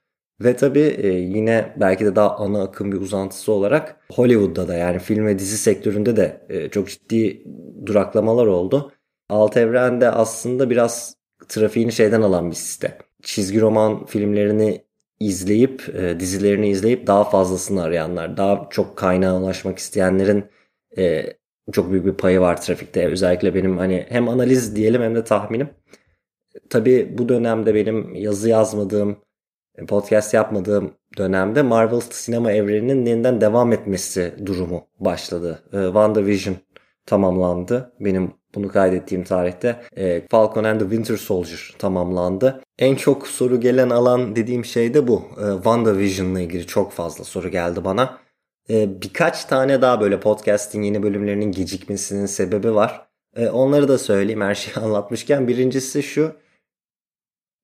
Ve 0.44 0.56
tabii 0.56 0.80
e, 0.80 1.08
yine 1.08 1.72
belki 1.76 2.04
de 2.04 2.16
daha 2.16 2.36
ana 2.36 2.62
akım 2.62 2.92
bir 2.92 3.00
uzantısı 3.00 3.52
olarak 3.52 3.96
Hollywood'da 4.12 4.68
da 4.68 4.74
yani 4.74 4.98
film 4.98 5.26
ve 5.26 5.38
dizi 5.38 5.58
sektöründe 5.58 6.16
de 6.16 6.46
e, 6.48 6.68
çok 6.68 6.88
ciddi 6.88 7.44
duraklamalar 7.86 8.46
oldu. 8.46 8.92
Alt 9.28 9.56
Evren 9.56 10.00
aslında 10.00 10.70
biraz 10.70 11.14
trafiğini 11.48 11.92
şeyden 11.92 12.22
alan 12.22 12.50
bir 12.50 12.56
site. 12.56 12.98
Çizgi 13.22 13.60
roman 13.60 14.06
filmlerini 14.06 14.84
izleyip, 15.20 15.88
e, 15.94 16.20
dizilerini 16.20 16.68
izleyip 16.68 17.06
daha 17.06 17.24
fazlasını 17.24 17.82
arayanlar, 17.82 18.36
daha 18.36 18.66
çok 18.70 18.96
kaynağa 18.96 19.40
ulaşmak 19.40 19.78
isteyenlerin 19.78 20.44
çok 21.72 21.90
büyük 21.90 22.06
bir 22.06 22.14
payı 22.14 22.40
var 22.40 22.62
trafikte. 22.62 23.06
Özellikle 23.06 23.54
benim 23.54 23.78
hani 23.78 24.06
hem 24.08 24.28
analiz 24.28 24.76
diyelim 24.76 25.02
hem 25.02 25.14
de 25.14 25.24
tahminim. 25.24 25.68
Tabii 26.70 27.14
bu 27.18 27.28
dönemde 27.28 27.74
benim 27.74 28.14
yazı 28.14 28.48
yazmadığım, 28.48 29.16
podcast 29.88 30.34
yapmadığım 30.34 30.94
dönemde 31.18 31.62
Marvel 31.62 32.00
sinema 32.00 32.52
evreninin 32.52 33.06
yeniden 33.06 33.40
devam 33.40 33.72
etmesi 33.72 34.34
durumu 34.46 34.86
başladı. 35.00 35.62
Ee, 35.72 35.84
WandaVision 35.84 36.56
tamamlandı. 37.06 37.92
Benim 38.00 38.32
bunu 38.54 38.68
kaydettiğim 38.68 39.24
tarihte 39.24 39.82
e, 39.96 40.26
Falcon 40.30 40.64
and 40.64 40.80
the 40.80 40.84
Winter 40.84 41.16
Soldier 41.16 41.74
tamamlandı. 41.78 42.62
En 42.78 42.94
çok 42.94 43.28
soru 43.28 43.60
gelen 43.60 43.90
alan 43.90 44.36
dediğim 44.36 44.64
şey 44.64 44.94
de 44.94 45.08
bu. 45.08 45.22
E, 45.36 45.54
WandaVision'la 45.54 46.40
ilgili 46.40 46.66
çok 46.66 46.92
fazla 46.92 47.24
soru 47.24 47.48
geldi 47.48 47.84
bana. 47.84 48.18
E, 48.70 49.02
birkaç 49.02 49.44
tane 49.44 49.82
daha 49.82 50.00
böyle 50.00 50.20
podcast'in 50.20 50.82
yeni 50.82 51.02
bölümlerinin 51.02 51.52
gecikmesinin 51.52 52.26
sebebi 52.26 52.74
var. 52.74 53.06
E, 53.36 53.48
onları 53.48 53.88
da 53.88 53.98
söyleyeyim 53.98 54.40
her 54.40 54.54
şeyi 54.54 54.74
anlatmışken. 54.84 55.48
Birincisi 55.48 56.02
şu. 56.02 56.32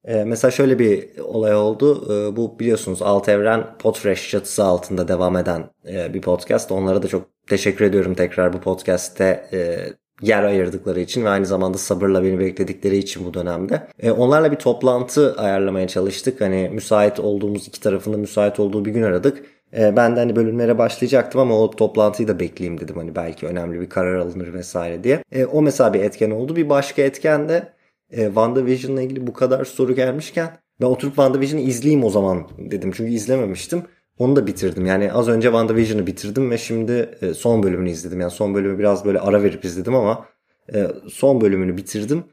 E, 0.04 0.24
mesela 0.24 0.50
şöyle 0.50 0.78
bir 0.78 1.18
olay 1.18 1.54
oldu. 1.54 2.14
E, 2.14 2.36
bu 2.36 2.58
biliyorsunuz 2.58 3.02
Alt 3.02 3.28
Evren 3.28 3.64
Podfresh 3.78 4.30
çatısı 4.30 4.64
altında 4.64 5.08
devam 5.08 5.36
eden 5.36 5.70
e, 5.88 6.14
bir 6.14 6.20
podcast. 6.20 6.72
Onlara 6.72 7.02
da 7.02 7.08
çok 7.08 7.26
teşekkür 7.48 7.84
ediyorum 7.84 8.14
tekrar 8.14 8.52
bu 8.52 8.60
podcast'te 8.60 9.48
e, 9.52 9.78
yer 10.22 10.42
ayırdıkları 10.42 11.00
için 11.00 11.24
ve 11.24 11.28
aynı 11.28 11.46
zamanda 11.46 11.78
sabırla 11.78 12.24
beni 12.24 12.38
bekledikleri 12.38 12.96
için 12.96 13.24
bu 13.24 13.34
dönemde. 13.34 13.88
E, 13.98 14.10
onlarla 14.10 14.52
bir 14.52 14.56
toplantı 14.56 15.34
ayarlamaya 15.36 15.88
çalıştık. 15.88 16.40
Hani 16.40 16.70
müsait 16.72 17.20
olduğumuz 17.20 17.68
iki 17.68 17.80
tarafında 17.80 18.16
müsait 18.16 18.60
olduğu 18.60 18.84
bir 18.84 18.90
gün 18.90 19.02
aradık. 19.02 19.42
Ben 19.72 20.16
de 20.16 20.20
hani 20.20 20.36
bölümlere 20.36 20.78
başlayacaktım 20.78 21.40
ama 21.40 21.60
o 21.60 21.70
toplantıyı 21.70 22.28
da 22.28 22.40
bekleyeyim 22.40 22.80
dedim. 22.80 22.96
Hani 22.96 23.14
belki 23.14 23.46
önemli 23.46 23.80
bir 23.80 23.88
karar 23.88 24.18
alınır 24.18 24.54
vesaire 24.54 25.04
diye. 25.04 25.22
O 25.52 25.62
mesela 25.62 25.94
bir 25.94 26.00
etken 26.00 26.30
oldu. 26.30 26.56
Bir 26.56 26.68
başka 26.68 27.02
etken 27.02 27.48
de 27.48 27.72
e, 28.10 28.24
WandaVision'la 28.24 29.02
ilgili 29.02 29.26
bu 29.26 29.32
kadar 29.32 29.64
soru 29.64 29.94
gelmişken 29.94 30.58
ben 30.80 30.86
oturup 30.86 31.14
WandaVision'ı 31.14 31.62
izleyeyim 31.62 32.04
o 32.04 32.10
zaman 32.10 32.48
dedim. 32.58 32.92
Çünkü 32.96 33.12
izlememiştim. 33.12 33.82
Onu 34.18 34.36
da 34.36 34.46
bitirdim. 34.46 34.86
Yani 34.86 35.12
az 35.12 35.28
önce 35.28 35.48
WandaVision'ı 35.48 36.06
bitirdim 36.06 36.50
ve 36.50 36.58
şimdi 36.58 37.18
e, 37.20 37.34
son 37.34 37.62
bölümünü 37.62 37.90
izledim. 37.90 38.20
Yani 38.20 38.30
son 38.30 38.54
bölümü 38.54 38.78
biraz 38.78 39.04
böyle 39.04 39.20
ara 39.20 39.42
verip 39.42 39.64
izledim 39.64 39.94
ama 39.94 40.26
e, 40.74 40.86
son 41.10 41.40
bölümünü 41.40 41.76
bitirdim. 41.76 42.24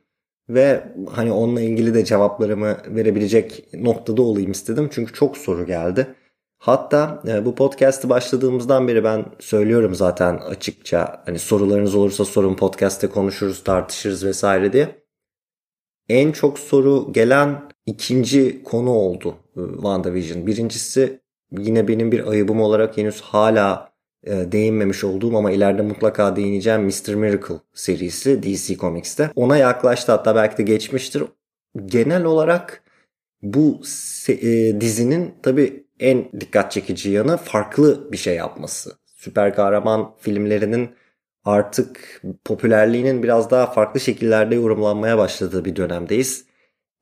Ve 0.50 0.84
hani 1.12 1.32
onunla 1.32 1.62
ilgili 1.62 1.94
de 1.94 2.05
cevaplarımı 2.05 2.77
verebilecek 2.88 3.74
noktada 3.74 4.22
olayım 4.22 4.51
istedim. 4.51 4.89
Çünkü 4.91 5.13
çok 5.13 5.38
soru 5.38 5.65
geldi. 5.65 6.08
Hatta 6.58 7.24
e, 7.27 7.46
bu 7.46 7.55
podcast'ı 7.55 8.10
başladığımızdan 8.10 8.88
beri 8.88 9.03
ben 9.03 9.25
söylüyorum 9.39 9.96
zaten 9.96 10.38
açıkça. 10.38 11.24
Hani 11.25 11.39
sorularınız 11.39 11.96
olursa 11.96 12.25
sorun 12.25 12.55
podcast'te 12.55 13.08
konuşuruz, 13.08 13.63
tartışırız 13.63 14.25
vesaire 14.25 14.74
diye. 14.74 15.04
En 16.09 16.31
çok 16.31 16.59
soru 16.59 17.13
gelen 17.13 17.69
ikinci 17.85 18.63
konu 18.63 18.89
oldu 18.89 19.35
WandaVision. 19.53 20.47
Birincisi 20.47 21.19
yine 21.59 21.88
benim 21.88 22.12
bir 22.12 22.27
ayıbım 22.27 22.62
olarak 22.62 22.97
henüz 22.97 23.21
hala 23.21 23.95
e, 24.24 24.51
değinmemiş 24.51 25.03
olduğum 25.03 25.38
ama 25.38 25.51
ileride 25.51 25.81
mutlaka 25.81 26.35
değineceğim 26.35 26.81
Mr. 26.81 27.13
Miracle 27.13 27.55
serisi 27.74 28.43
DC 28.43 28.75
Comics'te. 28.75 29.31
Ona 29.35 29.57
yaklaştı 29.57 30.12
hatta 30.12 30.35
belki 30.35 30.57
de 30.57 30.63
geçmiştir. 30.63 31.24
Genel 31.85 32.24
olarak 32.24 32.83
bu 33.41 33.81
e, 34.27 34.81
dizinin 34.81 35.33
tabi 35.43 35.85
en 36.00 36.31
dikkat 36.39 36.71
çekici 36.71 37.09
yanı 37.09 37.38
farklı 37.38 38.12
bir 38.12 38.17
şey 38.17 38.35
yapması. 38.35 38.91
Süper 39.05 39.55
kahraman 39.55 40.15
filmlerinin 40.19 40.89
artık 41.45 42.21
popülerliğinin 42.45 43.23
biraz 43.23 43.51
daha 43.51 43.65
farklı 43.71 43.99
şekillerde 43.99 44.55
yorumlanmaya 44.55 45.17
başladığı 45.17 45.65
bir 45.65 45.75
dönemdeyiz 45.75 46.45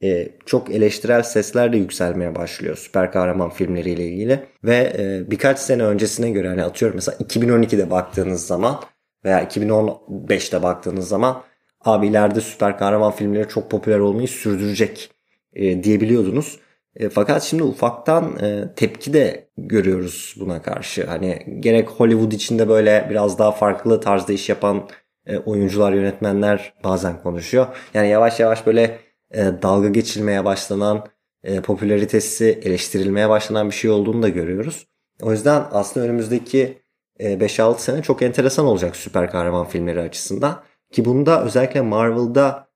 e, 0.03 0.29
çok 0.45 0.69
eleştirel 0.71 1.23
sesler 1.23 1.73
de 1.73 1.77
yükselmeye 1.77 2.35
başlıyor 2.35 2.75
süper 2.75 3.11
kahraman 3.11 3.49
filmleriyle 3.49 4.07
ilgili. 4.07 4.45
Ve 4.63 4.93
e, 4.97 5.31
birkaç 5.31 5.59
sene 5.59 5.83
öncesine 5.83 6.29
göre 6.29 6.47
hani 6.47 6.63
atıyorum 6.63 6.95
mesela 6.95 7.17
2012'de 7.17 7.91
baktığınız 7.91 8.47
zaman 8.47 8.79
veya 9.25 9.43
2015'te 9.43 10.63
baktığınız 10.63 11.07
zaman 11.07 11.43
abi 11.81 12.07
ileride 12.07 12.41
süper 12.41 12.77
kahraman 12.77 13.11
filmleri 13.11 13.47
çok 13.49 13.71
popüler 13.71 13.99
olmayı 13.99 14.27
sürdürecek 14.27 15.11
e, 15.53 15.83
diyebiliyordunuz. 15.83 16.59
E, 16.95 17.09
fakat 17.09 17.43
şimdi 17.43 17.63
ufaktan 17.63 18.39
e, 18.41 18.73
tepki 18.75 19.13
de 19.13 19.47
görüyoruz 19.57 20.35
buna 20.39 20.61
karşı. 20.61 21.07
Hani 21.07 21.57
gerek 21.59 21.89
Hollywood 21.89 22.31
içinde 22.31 22.69
böyle 22.69 23.07
biraz 23.09 23.39
daha 23.39 23.51
farklı 23.51 24.01
tarzda 24.01 24.33
iş 24.33 24.49
yapan 24.49 24.89
e, 25.25 25.37
oyuncular, 25.37 25.93
yönetmenler 25.93 26.73
bazen 26.83 27.21
konuşuyor. 27.23 27.67
Yani 27.93 28.09
yavaş 28.09 28.39
yavaş 28.39 28.67
böyle 28.67 28.99
e, 29.31 29.45
dalga 29.61 29.89
geçilmeye 29.89 30.45
başlanan, 30.45 31.07
e, 31.43 31.61
popülaritesi 31.61 32.59
eleştirilmeye 32.63 33.29
başlanan 33.29 33.69
bir 33.69 33.75
şey 33.75 33.91
olduğunu 33.91 34.23
da 34.23 34.29
görüyoruz. 34.29 34.87
O 35.21 35.31
yüzden 35.31 35.63
aslında 35.71 36.05
önümüzdeki 36.05 36.81
e, 37.19 37.33
5-6 37.33 37.79
sene 37.79 38.01
çok 38.01 38.21
enteresan 38.21 38.65
olacak 38.65 38.95
süper 38.95 39.31
kahraman 39.31 39.65
filmleri 39.65 40.01
açısından. 40.01 40.63
Ki 40.91 41.05
bunda 41.05 41.43
özellikle 41.43 41.81
Marvel'da 41.81 42.67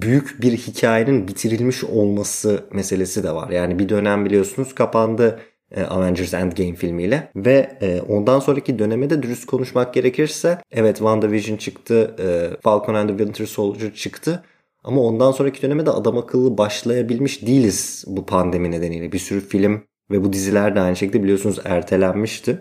büyük 0.00 0.42
bir 0.42 0.52
hikayenin 0.56 1.28
bitirilmiş 1.28 1.84
olması 1.84 2.64
meselesi 2.72 3.22
de 3.22 3.34
var. 3.34 3.50
Yani 3.50 3.78
bir 3.78 3.88
dönem 3.88 4.24
biliyorsunuz 4.24 4.74
kapandı 4.74 5.40
e, 5.70 5.82
Avengers 5.82 6.34
Endgame 6.34 6.74
filmiyle 6.74 7.30
ve 7.36 7.78
e, 7.80 8.00
ondan 8.00 8.40
sonraki 8.40 8.78
döneme 8.78 9.10
de 9.10 9.22
dürüst 9.22 9.46
konuşmak 9.46 9.94
gerekirse 9.94 10.58
evet 10.70 10.96
WandaVision 10.96 11.56
çıktı, 11.56 12.16
e, 12.18 12.56
Falcon 12.60 12.94
and 12.94 13.08
the 13.08 13.16
Winter 13.16 13.46
Soldier 13.46 13.94
çıktı 13.94 14.42
ama 14.84 15.00
ondan 15.00 15.32
sonraki 15.32 15.62
döneme 15.62 15.86
de 15.86 15.90
adam 15.90 16.18
akıllı 16.18 16.58
başlayabilmiş 16.58 17.46
değiliz 17.46 18.04
bu 18.06 18.26
pandemi 18.26 18.70
nedeniyle. 18.70 19.12
Bir 19.12 19.18
sürü 19.18 19.40
film 19.40 19.82
ve 20.10 20.24
bu 20.24 20.32
diziler 20.32 20.76
de 20.76 20.80
aynı 20.80 20.96
şekilde 20.96 21.22
biliyorsunuz 21.22 21.58
ertelenmişti. 21.64 22.60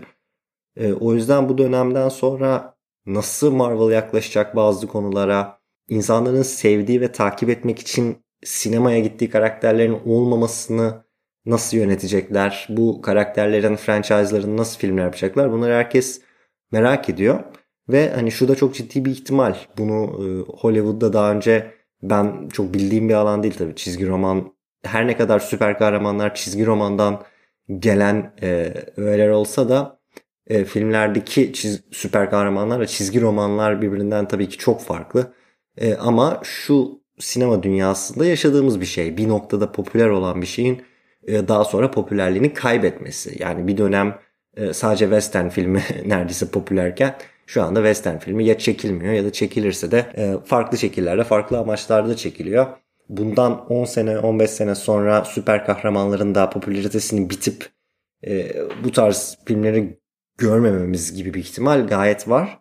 O 0.99 1.13
yüzden 1.13 1.49
bu 1.49 1.57
dönemden 1.57 2.09
sonra 2.09 2.75
nasıl 3.05 3.51
Marvel 3.51 3.93
yaklaşacak 3.93 4.55
bazı 4.55 4.87
konulara, 4.87 5.60
insanların 5.91 6.41
sevdiği 6.41 7.01
ve 7.01 7.11
takip 7.11 7.49
etmek 7.49 7.79
için 7.79 8.17
sinemaya 8.43 8.99
gittiği 8.99 9.29
karakterlerin 9.29 9.99
olmamasını 10.05 11.03
nasıl 11.45 11.77
yönetecekler, 11.77 12.67
bu 12.69 13.01
karakterlerin 13.01 13.75
franchise'larını 13.75 14.57
nasıl 14.57 14.79
filmler 14.79 15.03
yapacaklar 15.03 15.51
bunları 15.51 15.73
herkes 15.73 16.21
merak 16.71 17.09
ediyor. 17.09 17.43
Ve 17.89 18.11
hani 18.15 18.31
şu 18.31 18.47
da 18.47 18.55
çok 18.55 18.75
ciddi 18.75 19.05
bir 19.05 19.11
ihtimal. 19.11 19.55
Bunu 19.77 19.93
e, 20.03 20.51
Hollywood'da 20.61 21.13
daha 21.13 21.31
önce 21.33 21.71
ben 22.01 22.49
çok 22.53 22.73
bildiğim 22.73 23.09
bir 23.09 23.13
alan 23.13 23.43
değil 23.43 23.55
tabii. 23.57 23.75
Çizgi 23.75 24.07
roman 24.07 24.53
her 24.83 25.07
ne 25.07 25.17
kadar 25.17 25.39
süper 25.39 25.77
kahramanlar 25.77 26.35
çizgi 26.35 26.65
romandan 26.65 27.23
gelen 27.79 28.33
e, 28.41 28.73
öğeler 28.97 29.29
olsa 29.29 29.69
da 29.69 29.99
e, 30.47 30.65
filmlerdeki 30.65 31.53
çiz, 31.53 31.83
süper 31.91 32.29
kahramanlarla 32.29 32.87
çizgi 32.87 33.21
romanlar 33.21 33.81
birbirinden 33.81 34.27
tabii 34.27 34.49
ki 34.49 34.57
çok 34.57 34.81
farklı. 34.81 35.33
E, 35.77 35.95
ama 35.95 36.39
şu 36.43 37.01
sinema 37.19 37.63
dünyasında 37.63 38.25
yaşadığımız 38.25 38.81
bir 38.81 38.85
şey. 38.85 39.17
Bir 39.17 39.29
noktada 39.29 39.71
popüler 39.71 40.07
olan 40.07 40.41
bir 40.41 40.47
şeyin 40.47 40.81
e, 41.27 41.47
daha 41.47 41.65
sonra 41.65 41.91
popülerliğini 41.91 42.53
kaybetmesi. 42.53 43.43
Yani 43.43 43.67
bir 43.67 43.77
dönem 43.77 44.19
e, 44.57 44.73
sadece 44.73 45.05
western 45.05 45.49
filmi 45.49 45.83
neredeyse 46.05 46.51
popülerken 46.51 47.15
şu 47.45 47.63
anda 47.63 47.79
western 47.79 48.17
filmi 48.17 48.45
ya 48.45 48.57
çekilmiyor 48.57 49.13
ya 49.13 49.23
da 49.23 49.31
çekilirse 49.31 49.91
de 49.91 49.97
e, 50.15 50.35
farklı 50.45 50.77
şekillerde, 50.77 51.23
farklı 51.23 51.57
amaçlarda 51.59 52.15
çekiliyor. 52.15 52.67
Bundan 53.09 53.65
10 53.67 53.85
sene, 53.85 54.19
15 54.19 54.49
sene 54.49 54.75
sonra 54.75 55.25
süper 55.25 55.65
kahramanların 55.65 56.35
da 56.35 56.49
popülaritesinin 56.49 57.29
bitip 57.29 57.69
e, 58.27 58.55
bu 58.83 58.91
tarz 58.91 59.37
filmleri 59.45 59.99
görmememiz 60.37 61.15
gibi 61.15 61.33
bir 61.33 61.39
ihtimal 61.39 61.87
gayet 61.87 62.29
var. 62.29 62.60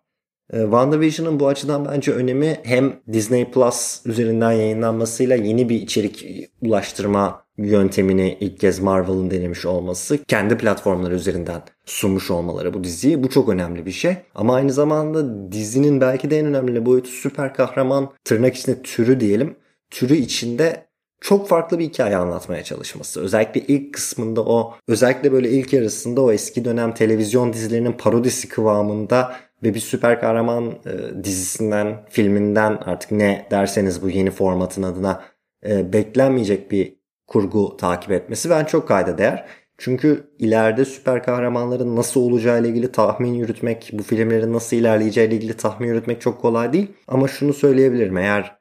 E, 0.52 0.60
WandaVision'ın 0.62 1.40
bu 1.40 1.48
açıdan 1.48 1.84
bence 1.84 2.12
önemi 2.12 2.60
hem 2.62 2.92
Disney 3.12 3.50
Plus 3.50 4.00
üzerinden 4.06 4.52
yayınlanmasıyla 4.52 5.36
yeni 5.36 5.68
bir 5.68 5.74
içerik 5.74 6.26
ulaştırma 6.62 7.44
yöntemini 7.58 8.36
ilk 8.40 8.60
kez 8.60 8.80
Marvel'ın 8.80 9.30
denemiş 9.30 9.66
olması, 9.66 10.24
kendi 10.24 10.56
platformları 10.56 11.14
üzerinden 11.14 11.62
sunmuş 11.84 12.30
olmaları 12.30 12.74
bu 12.74 12.84
diziyi. 12.84 13.22
Bu 13.22 13.30
çok 13.30 13.48
önemli 13.48 13.86
bir 13.86 13.92
şey. 13.92 14.16
Ama 14.34 14.54
aynı 14.54 14.72
zamanda 14.72 15.52
dizinin 15.52 16.00
belki 16.00 16.30
de 16.30 16.38
en 16.38 16.46
önemli 16.46 16.86
boyutu 16.86 17.10
süper 17.10 17.54
kahraman 17.54 18.10
tırnak 18.24 18.56
içinde 18.56 18.82
türü 18.82 19.20
diyelim. 19.20 19.56
Türü 19.90 20.14
içinde 20.14 20.86
çok 21.20 21.48
farklı 21.48 21.78
bir 21.78 21.84
hikaye 21.84 22.16
anlatmaya 22.16 22.64
çalışması. 22.64 23.20
Özellikle 23.20 23.60
ilk 23.60 23.94
kısmında 23.94 24.44
o, 24.44 24.74
özellikle 24.88 25.32
böyle 25.32 25.50
ilk 25.50 25.72
yarısında 25.72 26.20
o 26.20 26.32
eski 26.32 26.64
dönem 26.64 26.94
televizyon 26.94 27.52
dizilerinin 27.52 27.92
parodisi 27.92 28.48
kıvamında 28.48 29.36
ve 29.62 29.74
bir 29.74 29.80
süper 29.80 30.20
kahraman 30.20 30.66
e, 30.66 31.24
dizisinden, 31.24 32.04
filminden 32.08 32.78
artık 32.84 33.10
ne 33.10 33.46
derseniz 33.50 34.02
bu 34.02 34.10
yeni 34.10 34.30
formatın 34.30 34.82
adına 34.82 35.24
e, 35.66 35.92
beklenmeyecek 35.92 36.70
bir 36.70 37.00
kurgu 37.26 37.76
takip 37.76 38.10
etmesi 38.10 38.50
ben 38.50 38.64
çok 38.64 38.88
kayda 38.88 39.18
değer. 39.18 39.46
Çünkü 39.78 40.30
ileride 40.38 40.84
süper 40.84 41.22
kahramanların 41.22 41.96
nasıl 41.96 42.20
olacağı 42.20 42.60
ile 42.60 42.68
ilgili 42.68 42.92
tahmin 42.92 43.34
yürütmek, 43.34 43.90
bu 43.92 44.02
filmlerin 44.02 44.52
nasıl 44.52 44.76
ilerleyeceği 44.76 45.28
ile 45.28 45.36
ilgili 45.36 45.56
tahmin 45.56 45.88
yürütmek 45.88 46.20
çok 46.20 46.40
kolay 46.40 46.72
değil. 46.72 46.92
Ama 47.08 47.28
şunu 47.28 47.52
söyleyebilirim. 47.52 48.16
Eğer 48.16 48.56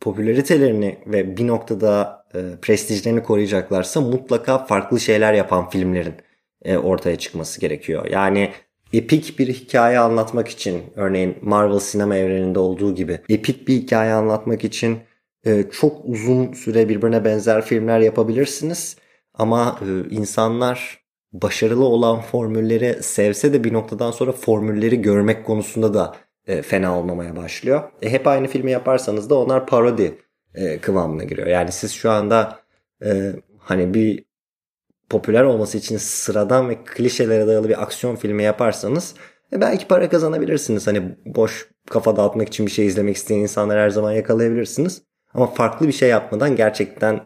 popülaritelerini 0.00 0.98
ve 1.06 1.36
bir 1.36 1.46
noktada 1.46 2.24
e, 2.34 2.40
prestijlerini 2.62 3.22
koruyacaklarsa 3.22 4.00
mutlaka 4.00 4.58
farklı 4.58 5.00
şeyler 5.00 5.34
yapan 5.34 5.70
filmlerin 5.70 6.14
e, 6.64 6.76
ortaya 6.76 7.18
çıkması 7.18 7.60
gerekiyor. 7.60 8.06
Yani 8.10 8.52
epik 8.92 9.38
bir 9.38 9.48
hikaye 9.48 9.98
anlatmak 9.98 10.48
için 10.48 10.82
örneğin 10.96 11.36
Marvel 11.42 11.78
sinema 11.78 12.16
evreninde 12.16 12.58
olduğu 12.58 12.94
gibi 12.94 13.20
epik 13.28 13.68
bir 13.68 13.74
hikaye 13.74 14.12
anlatmak 14.12 14.64
için 14.64 14.98
e, 15.46 15.64
çok 15.72 16.04
uzun 16.04 16.52
süre 16.52 16.88
birbirine 16.88 17.24
benzer 17.24 17.64
filmler 17.64 18.00
yapabilirsiniz. 18.00 18.96
Ama 19.34 19.80
e, 19.82 20.14
insanlar 20.14 20.98
başarılı 21.32 21.84
olan 21.84 22.20
formülleri 22.20 23.02
sevse 23.02 23.52
de 23.52 23.64
bir 23.64 23.72
noktadan 23.72 24.10
sonra 24.10 24.32
formülleri 24.32 25.02
görmek 25.02 25.46
konusunda 25.46 25.94
da 25.94 26.16
e, 26.46 26.62
fena 26.62 26.98
olmamaya 26.98 27.36
başlıyor. 27.36 27.82
E, 28.02 28.10
hep 28.10 28.26
aynı 28.26 28.46
filmi 28.46 28.70
yaparsanız 28.70 29.30
da 29.30 29.34
onlar 29.38 29.66
parodi 29.66 30.18
e, 30.54 30.78
kıvamına 30.78 31.24
giriyor. 31.24 31.46
Yani 31.46 31.72
siz 31.72 31.92
şu 31.92 32.10
anda 32.10 32.60
e, 33.04 33.32
hani 33.58 33.94
bir 33.94 34.27
popüler 35.10 35.42
olması 35.42 35.78
için 35.78 35.96
sıradan 35.96 36.68
ve 36.68 36.78
klişelere 36.84 37.46
dayalı 37.46 37.68
bir 37.68 37.82
aksiyon 37.82 38.16
filmi 38.16 38.42
yaparsanız 38.42 39.14
e, 39.52 39.60
belki 39.60 39.88
para 39.88 40.08
kazanabilirsiniz. 40.08 40.86
Hani 40.86 41.16
boş 41.26 41.68
kafa 41.90 42.16
dağıtmak 42.16 42.48
için 42.48 42.66
bir 42.66 42.70
şey 42.70 42.86
izlemek 42.86 43.16
isteyen 43.16 43.40
insanlar 43.40 43.78
her 43.78 43.90
zaman 43.90 44.12
yakalayabilirsiniz. 44.12 45.02
Ama 45.34 45.46
farklı 45.46 45.86
bir 45.86 45.92
şey 45.92 46.08
yapmadan 46.08 46.56
gerçekten 46.56 47.20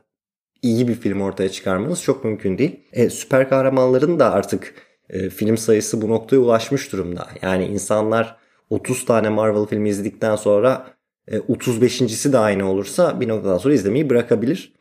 iyi 0.62 0.88
bir 0.88 0.94
film 0.94 1.20
ortaya 1.20 1.48
çıkarmanız 1.48 2.02
çok 2.02 2.24
mümkün 2.24 2.58
değil. 2.58 2.80
E, 2.92 3.10
süper 3.10 3.48
kahramanların 3.48 4.18
da 4.18 4.32
artık 4.32 4.74
e, 5.10 5.30
film 5.30 5.58
sayısı 5.58 6.02
bu 6.02 6.08
noktaya 6.08 6.38
ulaşmış 6.38 6.92
durumda. 6.92 7.28
Yani 7.42 7.64
insanlar 7.64 8.36
30 8.70 9.04
tane 9.04 9.28
Marvel 9.28 9.66
filmi 9.66 9.88
izledikten 9.88 10.36
sonra 10.36 10.86
e, 11.28 11.36
35.si 11.36 12.32
de 12.32 12.38
aynı 12.38 12.70
olursa 12.70 13.20
bir 13.20 13.28
noktadan 13.28 13.58
sonra 13.58 13.74
izlemeyi 13.74 14.10
bırakabilir. 14.10 14.72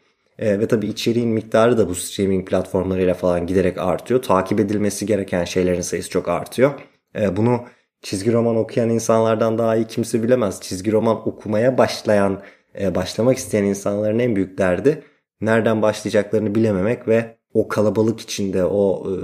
E, 0.42 0.60
ve 0.60 0.68
tabii 0.68 0.88
içeriğin 0.88 1.30
miktarı 1.30 1.78
da 1.78 1.90
bu 1.90 1.96
streaming 1.96 2.50
platformlarıyla 2.50 3.14
falan 3.14 3.48
giderek 3.48 3.78
artıyor. 3.78 4.22
Takip 4.22 4.60
edilmesi 4.60 5.06
gereken 5.06 5.44
şeylerin 5.44 5.82
sayısı 5.82 6.10
çok 6.10 6.30
artıyor. 6.30 6.72
E, 7.16 7.38
bunu 7.38 7.62
çizgi 8.02 8.34
roman 8.34 8.56
okuyan 8.56 8.90
insanlardan 8.90 9.58
daha 9.58 9.76
iyi 9.76 9.88
kimse 9.88 10.24
bilemez. 10.24 10.62
Çizgi 10.62 10.92
roman 10.92 11.28
okumaya 11.28 11.78
başlayan, 11.78 12.42
e, 12.80 12.96
başlamak 12.96 13.38
isteyen 13.38 13.64
insanların 13.64 14.20
en 14.20 14.36
büyük 14.36 14.58
derdi 14.58 15.04
nereden 15.42 15.82
başlayacaklarını 15.82 16.56
bilememek 16.56 17.08
ve 17.08 17.38
o 17.54 17.68
kalabalık 17.68 18.20
içinde, 18.20 18.66
o 18.66 19.08
e, 19.10 19.16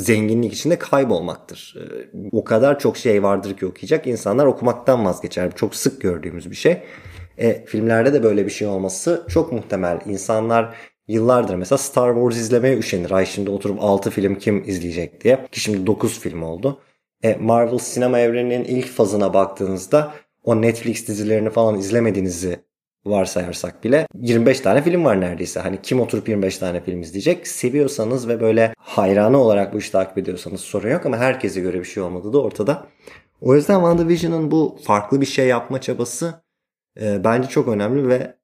zenginlik 0.00 0.52
içinde 0.52 0.78
kaybolmaktır. 0.78 1.76
E, 1.78 1.84
o 2.32 2.44
kadar 2.44 2.78
çok 2.78 2.96
şey 2.96 3.22
vardır 3.22 3.56
ki 3.56 3.66
okuyacak 3.66 4.06
insanlar 4.06 4.46
okumaktan 4.46 5.04
vazgeçer. 5.04 5.56
Çok 5.56 5.74
sık 5.74 6.00
gördüğümüz 6.00 6.50
bir 6.50 6.56
şey. 6.56 6.82
E, 7.38 7.64
filmlerde 7.64 8.12
de 8.12 8.22
böyle 8.22 8.46
bir 8.46 8.50
şey 8.50 8.68
olması 8.68 9.26
çok 9.28 9.52
muhtemel. 9.52 10.00
İnsanlar 10.06 10.74
yıllardır 11.08 11.54
mesela 11.54 11.78
Star 11.78 12.14
Wars 12.14 12.36
izlemeye 12.36 12.78
üşenir. 12.78 13.10
Ay 13.10 13.26
şimdi 13.26 13.50
oturup 13.50 13.78
6 13.82 14.10
film 14.10 14.34
kim 14.34 14.64
izleyecek 14.68 15.24
diye. 15.24 15.46
Ki 15.52 15.60
şimdi 15.60 15.86
9 15.86 16.20
film 16.20 16.42
oldu. 16.42 16.80
E, 17.22 17.34
Marvel 17.34 17.78
sinema 17.78 18.18
evreninin 18.18 18.64
ilk 18.64 18.86
fazına 18.86 19.34
baktığınızda 19.34 20.12
o 20.44 20.62
Netflix 20.62 21.08
dizilerini 21.08 21.50
falan 21.50 21.78
izlemediğinizi 21.78 22.58
varsayarsak 23.04 23.84
bile 23.84 24.06
25 24.14 24.60
tane 24.60 24.82
film 24.82 25.04
var 25.04 25.20
neredeyse. 25.20 25.60
Hani 25.60 25.82
kim 25.82 26.00
oturup 26.00 26.28
25 26.28 26.58
tane 26.58 26.80
film 26.80 27.00
izleyecek? 27.00 27.46
Seviyorsanız 27.46 28.28
ve 28.28 28.40
böyle 28.40 28.74
hayranı 28.78 29.38
olarak 29.38 29.74
bu 29.74 29.78
işi 29.78 29.92
takip 29.92 30.18
ediyorsanız 30.18 30.60
sorun 30.60 30.90
yok 30.90 31.06
ama 31.06 31.16
herkese 31.16 31.60
göre 31.60 31.80
bir 31.80 31.84
şey 31.84 32.02
olmadı 32.02 32.32
da 32.32 32.42
ortada. 32.42 32.86
O 33.40 33.54
yüzden 33.54 33.74
WandaVision'ın 33.74 34.50
bu 34.50 34.78
farklı 34.84 35.20
bir 35.20 35.26
şey 35.26 35.46
yapma 35.46 35.80
çabası 35.80 36.42
e, 37.00 37.24
bence 37.24 37.48
çok 37.48 37.68
önemli 37.68 38.08
ve 38.08 38.36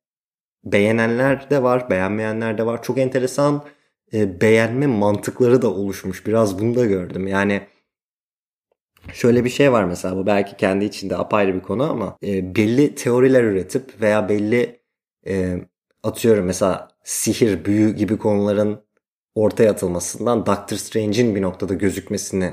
beğenenler 0.65 1.51
de 1.51 1.63
var, 1.63 1.91
beğenmeyenler 1.91 2.59
de 2.59 2.67
var. 2.67 2.83
Çok 2.83 2.99
enteresan 2.99 3.65
e, 4.13 4.41
beğenme 4.41 4.87
mantıkları 4.87 5.63
da 5.63 5.71
oluşmuş. 5.71 6.27
Biraz 6.27 6.59
bunu 6.59 6.77
da 6.77 6.87
gördüm. 6.87 7.27
Yani 7.27 7.63
Şöyle 9.13 9.45
bir 9.45 9.51
şey 9.51 9.73
var 9.73 9.85
mesela 9.85 10.17
bu 10.17 10.27
belki 10.27 10.57
kendi 10.57 10.85
içinde 10.85 11.17
apayrı 11.17 11.55
bir 11.55 11.61
konu 11.61 11.91
ama 11.91 12.19
e, 12.23 12.55
belli 12.57 12.95
teoriler 12.95 13.45
üretip 13.45 14.01
veya 14.01 14.29
belli 14.29 14.81
e, 15.27 15.57
atıyorum 16.03 16.45
mesela 16.45 16.89
sihir, 17.05 17.65
büyü 17.65 17.95
gibi 17.95 18.19
konuların 18.19 18.85
ortaya 19.35 19.71
atılmasından 19.71 20.47
Doctor 20.47 20.77
Strange'in 20.77 21.35
bir 21.35 21.43
noktada 21.43 21.75
gözükmesini 21.75 22.53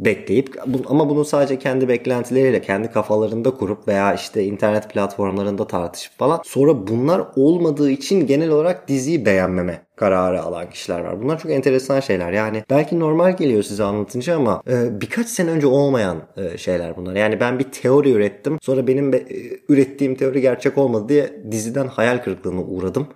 bekleyip 0.00 0.62
ama 0.86 1.08
bunu 1.08 1.24
sadece 1.24 1.58
kendi 1.58 1.88
beklentileriyle 1.88 2.62
kendi 2.62 2.90
kafalarında 2.90 3.50
kurup 3.50 3.88
veya 3.88 4.14
işte 4.14 4.44
internet 4.44 4.90
platformlarında 4.90 5.66
tartışıp 5.66 6.18
falan 6.18 6.40
sonra 6.44 6.86
bunlar 6.86 7.22
olmadığı 7.36 7.90
için 7.90 8.26
genel 8.26 8.50
olarak 8.50 8.88
diziyi 8.88 9.26
beğenmeme 9.26 9.86
kararı 9.96 10.42
alan 10.42 10.70
kişiler 10.70 11.00
var. 11.00 11.22
Bunlar 11.22 11.38
çok 11.38 11.50
enteresan 11.50 12.00
şeyler. 12.00 12.32
Yani 12.32 12.64
belki 12.70 13.00
normal 13.00 13.36
geliyor 13.36 13.62
size 13.62 13.84
anlatınca 13.84 14.36
ama 14.36 14.62
e, 14.68 15.00
birkaç 15.00 15.26
sene 15.26 15.50
önce 15.50 15.66
olmayan 15.66 16.22
e, 16.36 16.58
şeyler 16.58 16.96
bunlar. 16.96 17.16
Yani 17.16 17.40
ben 17.40 17.58
bir 17.58 17.64
teori 17.64 18.10
ürettim. 18.10 18.58
Sonra 18.62 18.86
benim 18.86 19.12
be, 19.12 19.16
e, 19.16 19.60
ürettiğim 19.68 20.14
teori 20.14 20.40
gerçek 20.40 20.78
olmadı 20.78 21.08
diye 21.08 21.42
diziden 21.50 21.86
hayal 21.86 22.18
kırıklığına 22.18 22.62
uğradım. 22.62 23.06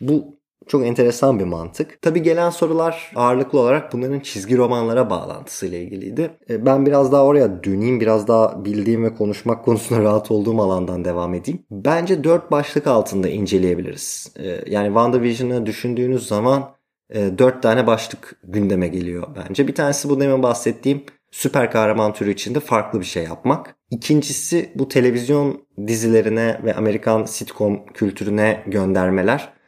Bu 0.00 0.39
çok 0.70 0.86
enteresan 0.86 1.38
bir 1.38 1.44
mantık. 1.44 2.02
Tabi 2.02 2.22
gelen 2.22 2.50
sorular 2.50 3.12
ağırlıklı 3.16 3.60
olarak 3.60 3.92
bunların 3.92 4.20
çizgi 4.20 4.56
romanlara 4.56 5.10
bağlantısıyla 5.10 5.78
ilgiliydi. 5.78 6.30
E, 6.50 6.66
ben 6.66 6.86
biraz 6.86 7.12
daha 7.12 7.24
oraya 7.24 7.64
döneyim, 7.64 8.00
biraz 8.00 8.28
daha 8.28 8.64
bildiğim 8.64 9.04
ve 9.04 9.14
konuşmak 9.14 9.64
konusunda 9.64 10.02
rahat 10.02 10.30
olduğum 10.30 10.62
alandan 10.62 11.04
devam 11.04 11.34
edeyim. 11.34 11.62
Bence 11.70 12.24
dört 12.24 12.50
başlık 12.50 12.86
altında 12.86 13.28
inceleyebiliriz. 13.28 14.32
E, 14.36 14.48
yani 14.66 14.86
WandaVision'ı 14.86 15.66
düşündüğünüz 15.66 16.28
zaman 16.28 16.70
e, 17.10 17.38
dört 17.38 17.62
tane 17.62 17.86
başlık 17.86 18.36
gündeme 18.44 18.88
geliyor 18.88 19.28
bence. 19.36 19.68
Bir 19.68 19.74
tanesi 19.74 20.08
bu 20.08 20.20
demin 20.20 20.42
bahsettiğim 20.42 21.02
süper 21.30 21.70
kahraman 21.70 22.12
türü 22.12 22.30
içinde 22.30 22.60
farklı 22.60 23.00
bir 23.00 23.04
şey 23.04 23.24
yapmak. 23.24 23.76
İkincisi 23.90 24.70
bu 24.74 24.88
televizyon 24.88 25.62
dizilerine 25.86 26.60
ve 26.64 26.74
Amerikan 26.74 27.24
sitcom 27.24 27.86
kültürüne 27.86 28.62
göndermeler. 28.66 29.59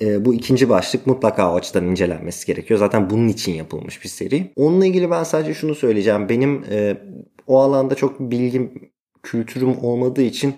E, 0.00 0.24
bu 0.24 0.34
ikinci 0.34 0.68
başlık 0.68 1.06
mutlaka 1.06 1.52
o 1.52 1.56
açıdan 1.56 1.86
incelenmesi 1.86 2.46
gerekiyor. 2.46 2.80
Zaten 2.80 3.10
bunun 3.10 3.28
için 3.28 3.52
yapılmış 3.52 4.04
bir 4.04 4.08
seri. 4.08 4.52
Onunla 4.56 4.86
ilgili 4.86 5.10
ben 5.10 5.24
sadece 5.24 5.54
şunu 5.54 5.74
söyleyeceğim. 5.74 6.28
Benim 6.28 6.64
e, 6.70 6.96
o 7.46 7.60
alanda 7.60 7.94
çok 7.94 8.20
bilgim, 8.20 8.90
kültürüm 9.22 9.78
olmadığı 9.84 10.22
için 10.22 10.54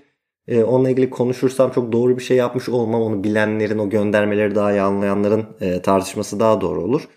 e, 0.48 0.62
onunla 0.62 0.90
ilgili 0.90 1.10
konuşursam 1.10 1.70
çok 1.70 1.92
doğru 1.92 2.18
bir 2.18 2.22
şey 2.22 2.36
yapmış 2.36 2.68
olmam. 2.68 3.02
Onu 3.02 3.24
bilenlerin, 3.24 3.78
o 3.78 3.90
göndermeleri 3.90 4.54
daha 4.54 4.72
iyi 4.72 4.80
anlayanların 4.80 5.46
e, 5.60 5.82
tartışması 5.82 6.40
daha 6.40 6.60
doğru 6.60 6.82
olur. 6.82 7.08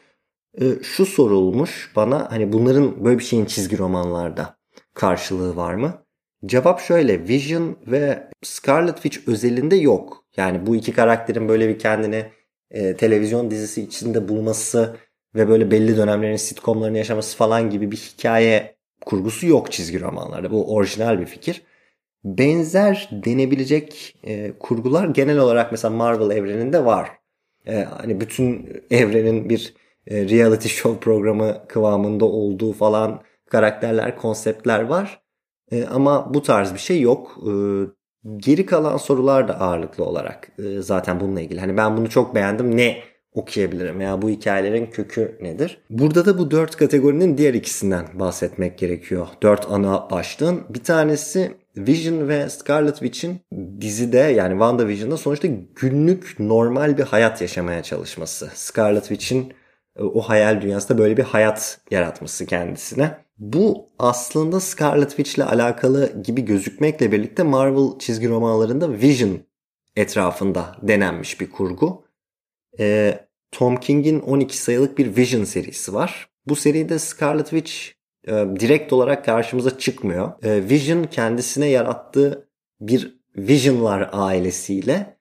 E, 0.61 0.65
şu 0.83 1.05
sorulmuş 1.05 1.91
bana 1.95 2.31
hani 2.31 2.53
bunların 2.53 3.05
böyle 3.05 3.19
bir 3.19 3.23
şeyin 3.23 3.45
çizgi 3.45 3.77
romanlarda 3.77 4.55
karşılığı 4.93 5.55
var 5.55 5.73
mı? 5.73 6.03
Cevap 6.45 6.79
şöyle. 6.79 7.27
Vision 7.27 7.77
ve 7.87 8.29
Scarlet 8.43 8.95
Witch 8.95 9.27
özelinde 9.27 9.75
yok. 9.75 10.20
Yani 10.37 10.65
bu 10.65 10.75
iki 10.75 10.93
karakterin 10.93 11.49
böyle 11.49 11.69
bir 11.69 11.79
kendini 11.79 12.25
e, 12.71 12.95
televizyon 12.95 13.51
dizisi 13.51 13.81
içinde 13.81 14.27
bulması 14.27 14.95
ve 15.35 15.49
böyle 15.49 15.71
belli 15.71 15.97
dönemlerin 15.97 16.35
sitcomlarını 16.35 16.97
yaşaması 16.97 17.37
falan 17.37 17.69
gibi 17.69 17.91
bir 17.91 17.97
hikaye 17.97 18.75
kurgusu 19.05 19.47
yok 19.47 19.71
çizgi 19.71 20.01
romanlarda. 20.01 20.51
Bu 20.51 20.75
orijinal 20.75 21.19
bir 21.19 21.25
fikir. 21.25 21.61
Benzer 22.23 23.09
denebilecek 23.11 24.15
e, 24.23 24.51
kurgular 24.59 25.07
genel 25.07 25.37
olarak 25.37 25.71
mesela 25.71 25.95
Marvel 25.95 26.37
evreninde 26.37 26.85
var. 26.85 27.09
E, 27.67 27.83
hani 27.83 28.21
bütün 28.21 28.69
evrenin 28.91 29.49
bir 29.49 29.73
e, 30.07 30.29
reality 30.29 30.67
show 30.67 30.99
programı 30.99 31.67
kıvamında 31.67 32.25
olduğu 32.25 32.73
falan 32.73 33.21
karakterler, 33.49 34.17
konseptler 34.17 34.81
var. 34.81 35.21
E, 35.71 35.85
ama 35.85 36.33
bu 36.33 36.41
tarz 36.41 36.73
bir 36.73 36.79
şey 36.79 37.01
yok. 37.01 37.37
E, 37.47 37.51
Geri 38.37 38.65
kalan 38.65 38.97
sorular 38.97 39.47
da 39.47 39.59
ağırlıklı 39.59 40.05
olarak 40.05 40.51
e, 40.59 40.81
zaten 40.81 41.19
bununla 41.19 41.41
ilgili. 41.41 41.59
Hani 41.59 41.77
ben 41.77 41.97
bunu 41.97 42.09
çok 42.09 42.35
beğendim 42.35 42.77
ne 42.77 42.97
okuyabilirim 43.33 43.99
veya 43.99 44.21
bu 44.21 44.29
hikayelerin 44.29 44.85
kökü 44.85 45.37
nedir? 45.41 45.81
Burada 45.89 46.25
da 46.25 46.37
bu 46.37 46.51
dört 46.51 46.75
kategorinin 46.75 47.37
diğer 47.37 47.53
ikisinden 47.53 48.05
bahsetmek 48.13 48.77
gerekiyor. 48.77 49.27
Dört 49.43 49.71
ana 49.71 50.09
başlığın. 50.09 50.61
Bir 50.69 50.83
tanesi 50.83 51.51
Vision 51.77 52.27
ve 52.27 52.49
Scarlet 52.49 52.97
Witch'in 52.97 53.41
dizide 53.81 54.17
yani 54.17 54.51
WandaVision'da 54.51 55.17
sonuçta 55.17 55.47
günlük 55.75 56.35
normal 56.39 56.97
bir 56.97 57.03
hayat 57.03 57.41
yaşamaya 57.41 57.83
çalışması. 57.83 58.49
Scarlet 58.53 59.07
Witch'in 59.07 59.53
e, 59.95 60.03
o 60.03 60.21
hayal 60.21 60.61
dünyasında 60.61 60.97
böyle 60.97 61.17
bir 61.17 61.23
hayat 61.23 61.79
yaratması 61.91 62.45
kendisine. 62.45 63.17
Bu 63.41 63.89
aslında 63.99 64.59
Scarlet 64.59 65.09
Witch 65.09 65.35
ile 65.35 65.43
alakalı 65.43 66.23
gibi 66.23 66.45
gözükmekle 66.45 67.11
birlikte 67.11 67.43
Marvel 67.43 67.99
çizgi 67.99 68.29
romanlarında 68.29 68.93
Vision 68.93 69.39
etrafında 69.95 70.75
denenmiş 70.81 71.41
bir 71.41 71.49
kurgu. 71.49 72.03
Ee, 72.79 73.19
Tom 73.51 73.77
King'in 73.77 74.19
12 74.19 74.57
sayılık 74.57 74.97
bir 74.97 75.17
Vision 75.17 75.43
serisi 75.43 75.93
var. 75.93 76.29
Bu 76.47 76.55
seride 76.55 76.99
Scarlet 76.99 77.49
Witch 77.49 77.73
e, 78.27 78.31
direkt 78.59 78.93
olarak 78.93 79.25
karşımıza 79.25 79.77
çıkmıyor. 79.77 80.43
E, 80.43 80.69
Vision 80.69 81.03
kendisine 81.03 81.67
yarattığı 81.67 82.49
bir 82.81 83.21
Vision'lar 83.37 84.09
ailesiyle 84.13 85.17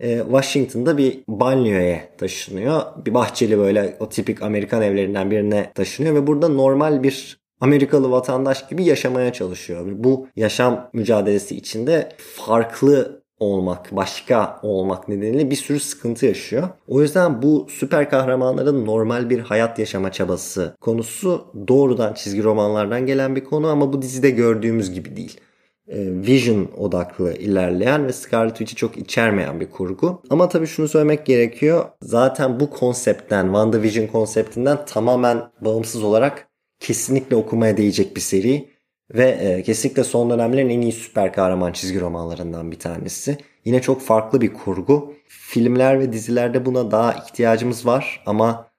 e, 0.00 0.18
Washington'da 0.18 0.98
bir 0.98 1.24
banyoya 1.28 2.16
taşınıyor. 2.16 2.82
Bir 3.06 3.14
bahçeli 3.14 3.58
böyle 3.58 3.96
o 4.00 4.08
tipik 4.08 4.42
Amerikan 4.42 4.82
evlerinden 4.82 5.30
birine 5.30 5.72
taşınıyor 5.74 6.14
ve 6.14 6.26
burada 6.26 6.48
normal 6.48 7.02
bir 7.02 7.45
Amerikalı 7.60 8.10
vatandaş 8.10 8.68
gibi 8.68 8.84
yaşamaya 8.84 9.32
çalışıyor. 9.32 9.86
Bu 9.94 10.26
yaşam 10.36 10.90
mücadelesi 10.92 11.56
içinde 11.56 12.08
farklı 12.18 13.22
olmak, 13.38 13.96
başka 13.96 14.60
olmak 14.62 15.08
nedeniyle 15.08 15.50
bir 15.50 15.56
sürü 15.56 15.80
sıkıntı 15.80 16.26
yaşıyor. 16.26 16.68
O 16.88 17.02
yüzden 17.02 17.42
bu 17.42 17.66
süper 17.70 18.10
kahramanların 18.10 18.86
normal 18.86 19.30
bir 19.30 19.40
hayat 19.40 19.78
yaşama 19.78 20.12
çabası 20.12 20.76
konusu 20.80 21.44
doğrudan 21.68 22.14
çizgi 22.14 22.42
romanlardan 22.42 23.06
gelen 23.06 23.36
bir 23.36 23.44
konu 23.44 23.68
ama 23.68 23.92
bu 23.92 24.02
dizide 24.02 24.30
gördüğümüz 24.30 24.92
gibi 24.92 25.16
değil. 25.16 25.40
E, 25.88 25.98
Vision 25.98 26.68
odaklı 26.76 27.32
ilerleyen 27.32 28.06
ve 28.06 28.12
Scarlet 28.12 28.56
Witch'i 28.56 28.76
çok 28.76 28.96
içermeyen 28.98 29.60
bir 29.60 29.70
kurgu. 29.70 30.22
Ama 30.30 30.48
tabii 30.48 30.66
şunu 30.66 30.88
söylemek 30.88 31.26
gerekiyor. 31.26 31.84
Zaten 32.02 32.60
bu 32.60 32.70
konseptten, 32.70 33.44
WandaVision 33.44 34.06
konseptinden 34.06 34.78
tamamen 34.86 35.42
bağımsız 35.60 36.02
olarak 36.02 36.48
kesinlikle 36.80 37.36
okumaya 37.36 37.76
değecek 37.76 38.16
bir 38.16 38.20
seri. 38.20 38.76
Ve 39.14 39.30
e, 39.30 39.62
kesinlikle 39.62 40.04
son 40.04 40.30
dönemlerin 40.30 40.68
en 40.68 40.80
iyi 40.80 40.92
süper 40.92 41.32
kahraman 41.32 41.72
çizgi 41.72 42.00
romanlarından 42.00 42.70
bir 42.70 42.78
tanesi. 42.78 43.38
Yine 43.64 43.82
çok 43.82 44.02
farklı 44.02 44.40
bir 44.40 44.54
kurgu. 44.54 45.14
Filmler 45.28 46.00
ve 46.00 46.12
dizilerde 46.12 46.66
buna 46.66 46.90
daha 46.90 47.12
ihtiyacımız 47.12 47.86
var 47.86 48.22
ama 48.26 48.70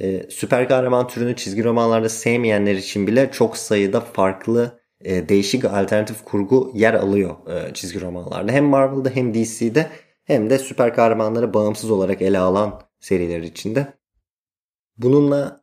e, 0.00 0.30
süper 0.30 0.68
kahraman 0.68 1.08
türünü 1.08 1.36
çizgi 1.36 1.64
romanlarda 1.64 2.08
sevmeyenler 2.08 2.74
için 2.74 3.06
bile 3.06 3.30
çok 3.32 3.56
sayıda 3.56 4.00
farklı 4.00 4.80
e, 5.00 5.28
değişik 5.28 5.64
alternatif 5.64 6.24
kurgu 6.24 6.72
yer 6.74 6.94
alıyor 6.94 7.36
e, 7.48 7.74
çizgi 7.74 8.00
romanlarda. 8.00 8.52
Hem 8.52 8.64
Marvel'da 8.64 9.10
hem 9.10 9.34
DC'de 9.34 9.90
hem 10.24 10.50
de 10.50 10.58
süper 10.58 10.94
kahramanları 10.94 11.54
bağımsız 11.54 11.90
olarak 11.90 12.22
ele 12.22 12.38
alan 12.38 12.82
seriler 13.00 13.40
içinde. 13.40 13.92
Bununla 14.96 15.59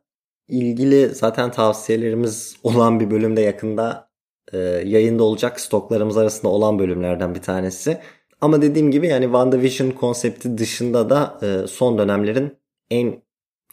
ilgili 0.48 1.08
zaten 1.08 1.50
tavsiyelerimiz 1.50 2.56
olan 2.62 3.00
bir 3.00 3.10
bölümde 3.10 3.40
yakında 3.40 4.08
e, 4.52 4.58
yayında 4.84 5.22
olacak 5.22 5.60
stoklarımız 5.60 6.16
arasında 6.16 6.48
olan 6.48 6.78
bölümlerden 6.78 7.34
bir 7.34 7.42
tanesi. 7.42 8.00
Ama 8.40 8.62
dediğim 8.62 8.90
gibi 8.90 9.08
yani 9.08 9.24
WandaVision 9.24 9.90
konsepti 9.90 10.58
dışında 10.58 11.10
da 11.10 11.38
e, 11.42 11.66
son 11.66 11.98
dönemlerin 11.98 12.58
en 12.90 13.22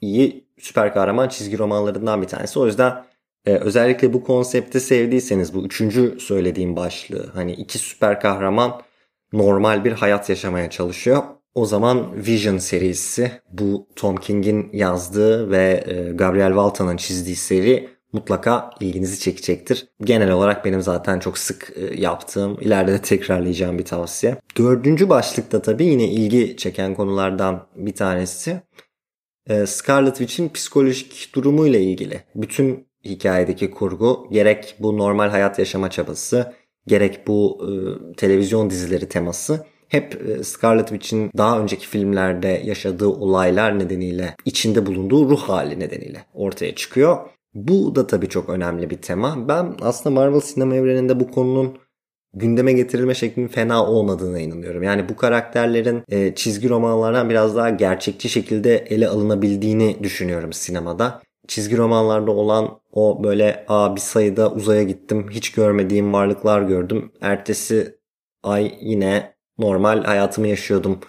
iyi 0.02 0.48
süper 0.60 0.94
kahraman 0.94 1.30
çizgi 1.30 1.58
romanlarından 1.58 2.22
bir 2.22 2.28
tanesi. 2.28 2.60
O 2.60 2.66
yüzden 2.66 3.04
e, 3.46 3.54
özellikle 3.54 4.14
bu 4.14 4.24
konsepti 4.24 4.80
sevdiyseniz 4.80 5.54
bu 5.54 5.66
üçüncü 5.66 6.20
söylediğim 6.20 6.76
başlığı 6.76 7.32
hani 7.34 7.52
iki 7.52 7.78
süper 7.78 8.20
kahraman 8.20 8.82
normal 9.34 9.86
bir 9.86 9.92
hayat 9.92 10.30
yaşamaya 10.30 10.70
çalışıyor. 10.70 11.24
O 11.56 11.66
zaman 11.66 12.26
Vision 12.28 12.58
serisi 12.58 13.32
bu 13.52 13.88
Tom 13.96 14.16
King'in 14.16 14.70
yazdığı 14.74 15.52
ve 15.52 15.84
e, 15.88 16.12
Gabriel 16.12 16.56
Valta'nın 16.56 16.98
çizdiği 16.98 17.36
seri 17.36 17.90
mutlaka 18.14 18.70
ilginizi 18.80 19.20
çekecektir. 19.20 19.88
Genel 20.02 20.32
olarak 20.32 20.66
benim 20.66 20.82
zaten 20.82 21.20
çok 21.20 21.38
sık 21.38 21.74
e, 21.76 22.02
yaptığım, 22.02 22.58
ileride 22.62 22.92
de 22.92 23.02
tekrarlayacağım 23.02 23.80
bir 23.80 23.86
tavsiye. 23.86 24.38
Dördüncü 24.58 25.10
başlıkta 25.10 25.62
tabii 25.62 25.86
yine 25.86 26.08
ilgi 26.08 26.58
çeken 26.58 26.96
konulardan 26.96 27.68
bir 27.76 27.96
tanesi 27.96 28.62
e, 29.48 29.66
Scarlet 29.66 30.18
Witch'in 30.18 30.50
psikolojik 30.50 31.30
durumuyla 31.36 31.80
ilgili. 31.80 32.22
Bütün 32.36 32.88
hikayedeki 33.06 33.72
kurgu 33.72 34.28
gerek 34.32 34.76
bu 34.80 34.98
normal 34.98 35.30
hayat 35.30 35.60
yaşama 35.60 35.90
çabası 35.90 36.54
gerek 36.88 37.28
bu 37.28 37.68
televizyon 38.18 38.70
dizileri 38.70 39.10
teması 39.10 39.66
hep 39.90 40.22
e, 40.30 40.44
Scarlet 40.44 40.88
Witch'in 40.88 41.32
daha 41.38 41.60
önceki 41.60 41.88
filmlerde 41.88 42.62
yaşadığı 42.66 43.08
olaylar 43.08 43.80
nedeniyle 43.80 44.36
içinde 44.46 44.86
bulunduğu 44.86 45.30
ruh 45.30 45.42
hali 45.42 45.80
nedeniyle 45.80 46.26
ortaya 46.34 46.76
çıkıyor. 46.76 47.18
Bu 47.54 47.96
da 47.96 48.08
tabii 48.08 48.30
çok 48.30 48.50
önemli 48.50 48.90
bir 48.90 48.98
tema. 48.98 49.48
Ben 49.48 49.76
aslında 49.82 50.16
Marvel 50.16 50.40
sinema 50.40 50.76
evreninde 50.76 51.20
bu 51.20 51.32
konunun 51.32 51.78
gündeme 52.34 52.74
getirilme 52.74 53.16
şeklinin 53.16 53.48
fena 53.48 53.86
olmadığına 53.86 54.40
inanıyorum. 54.40 54.84
Yani 54.84 55.10
bu 55.10 55.16
karakterlerin 55.16 56.04
e, 56.10 56.36
çizgi 56.36 56.70
romanlardan 56.70 57.30
biraz 57.30 57.56
daha 57.56 57.70
gerçekçi 57.70 58.30
şekilde 58.30 58.78
ele 58.78 59.08
alınabildiğini 59.08 59.98
düşünüyorum 60.04 60.54
sinemada. 60.54 61.22
Çizgi 61.48 61.78
romanlarda 61.78 62.32
olan 62.32 62.80
o 62.92 63.24
böyle 63.24 63.66
Aa, 63.68 63.96
bir 63.96 64.02
sayıda 64.02 64.52
uzaya 64.52 64.84
gittim 64.84 65.28
hiç 65.30 65.52
görmediğim 65.52 66.14
varlıklar 66.14 66.62
gördüm. 66.62 67.12
Ertesi 67.22 67.98
ay 68.44 68.74
yine 68.82 69.35
normal 69.60 70.04
hayatımı 70.04 70.48
yaşıyordum 70.48 71.00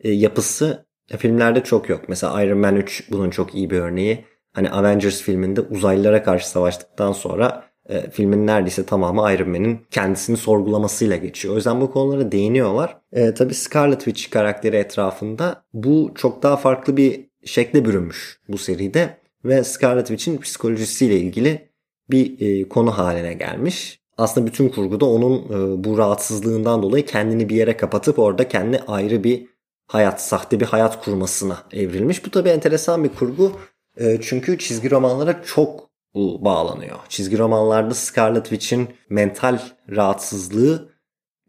e, 0.00 0.10
yapısı 0.10 0.86
filmlerde 1.18 1.64
çok 1.64 1.88
yok. 1.88 2.00
Mesela 2.08 2.42
Iron 2.42 2.58
Man 2.58 2.76
3 2.76 3.10
bunun 3.10 3.30
çok 3.30 3.54
iyi 3.54 3.70
bir 3.70 3.78
örneği. 3.78 4.24
Hani 4.52 4.70
Avengers 4.70 5.22
filminde 5.22 5.60
uzaylılara 5.60 6.22
karşı 6.22 6.48
savaştıktan 6.48 7.12
sonra 7.12 7.64
e, 7.88 8.10
filmin 8.10 8.46
neredeyse 8.46 8.86
tamamı 8.86 9.32
Iron 9.32 9.48
Man'in 9.48 9.86
kendisini 9.90 10.36
sorgulamasıyla 10.36 11.16
geçiyor. 11.16 11.54
O 11.54 11.56
yüzden 11.56 11.80
bu 11.80 11.90
konulara 11.90 12.32
değiniyorlar. 12.32 12.96
E, 13.12 13.34
tabii 13.34 13.54
Scarlet 13.54 14.04
Witch 14.04 14.30
karakteri 14.30 14.76
etrafında 14.76 15.64
bu 15.72 16.12
çok 16.14 16.42
daha 16.42 16.56
farklı 16.56 16.96
bir 16.96 17.26
şekle 17.44 17.84
bürünmüş 17.84 18.40
bu 18.48 18.58
seride 18.58 19.20
ve 19.44 19.64
Scarlet 19.64 20.06
Witch'in 20.06 20.38
psikolojisiyle 20.38 21.16
ilgili 21.16 21.68
bir 22.10 22.40
e, 22.40 22.68
konu 22.68 22.98
haline 22.98 23.34
gelmiş. 23.34 24.00
Aslında 24.18 24.46
bütün 24.46 24.68
kurguda 24.68 25.06
onun 25.06 25.38
e, 25.38 25.84
bu 25.84 25.98
rahatsızlığından 25.98 26.82
dolayı 26.82 27.06
kendini 27.06 27.48
bir 27.48 27.56
yere 27.56 27.76
kapatıp 27.76 28.18
orada 28.18 28.48
kendi 28.48 28.78
ayrı 28.78 29.24
bir 29.24 29.46
hayat, 29.86 30.22
sahte 30.22 30.60
bir 30.60 30.66
hayat 30.66 31.04
kurmasına 31.04 31.58
evrilmiş. 31.72 32.26
Bu 32.26 32.30
tabii 32.30 32.48
enteresan 32.48 33.04
bir 33.04 33.08
kurgu. 33.08 33.52
E, 33.96 34.18
çünkü 34.22 34.58
çizgi 34.58 34.90
romanlara 34.90 35.42
çok 35.42 35.90
bağlanıyor. 36.14 36.96
Çizgi 37.08 37.38
romanlarda 37.38 37.94
Scarlet 37.94 38.44
Witch'in 38.48 38.88
mental 39.08 39.58
rahatsızlığı 39.90 40.88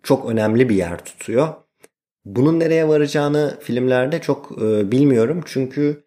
çok 0.04 0.30
önemli 0.30 0.70
bir 0.70 0.76
yer 0.76 1.06
tutuyor. 1.06 1.48
Bunun 2.26 2.60
nereye 2.60 2.88
varacağını 2.88 3.58
filmlerde 3.62 4.22
çok 4.22 4.52
e, 4.62 4.92
bilmiyorum. 4.92 5.42
Çünkü 5.46 6.07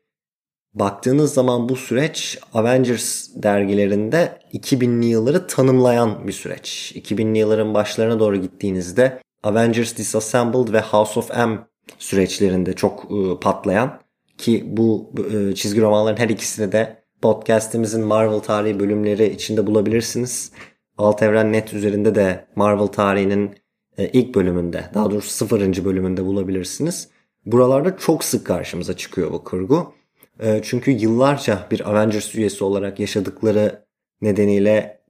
baktığınız 0.74 1.35
zaman 1.35 1.68
bu 1.68 1.76
süreç 1.76 2.38
Avengers 2.54 3.28
dergilerinde 3.35 4.38
2000'li 4.52 5.06
yılları 5.06 5.46
tanımlayan 5.46 6.28
bir 6.28 6.33
süreç. 6.33 6.92
2000'li 6.96 7.38
yılların 7.38 7.74
başlarına 7.74 8.20
doğru 8.20 8.37
gittiğinizde 8.37 9.22
Avengers 9.42 9.96
Disassembled 9.96 10.72
ve 10.72 10.80
House 10.80 11.20
of 11.20 11.30
M 11.37 11.59
süreçlerinde 11.98 12.72
çok 12.72 13.04
e, 13.04 13.40
patlayan 13.40 14.00
ki 14.38 14.64
bu 14.66 15.12
e, 15.33 15.54
çizgi 15.54 15.80
romanların 15.80 16.16
her 16.16 16.28
ikisini 16.28 16.72
de 16.72 17.02
podcast'imizin 17.22 18.04
Marvel 18.04 18.38
tarihi 18.38 18.80
bölümleri 18.80 19.26
içinde 19.26 19.66
bulabilirsiniz. 19.66 20.52
Alt 20.98 21.22
Evren 21.22 21.52
Net 21.52 21.74
üzerinde 21.74 22.14
de 22.14 22.46
Marvel 22.56 22.87
tarihinin 22.87 23.54
e, 23.98 24.09
ilk 24.09 24.35
bölümünde 24.35 24.85
daha 24.94 25.11
doğrusu 25.11 25.30
sıfırıncı 25.30 25.85
bölümünde 25.85 26.24
bulabilirsiniz. 26.24 27.09
Buralarda 27.46 27.96
çok 27.96 28.24
sık 28.24 28.46
karşımıza 28.46 28.96
çıkıyor 28.96 29.33
bu 29.33 29.44
kurgu. 29.44 29.99
Ee, 30.42 30.61
çünkü 30.64 30.90
yıllarca 30.90 31.66
bir 31.70 31.90
Avengers 31.90 32.35
üyesi 32.35 32.64
olarak 32.64 33.00
yaşadıkları 33.00 33.85
nedeniyle 34.20 35.00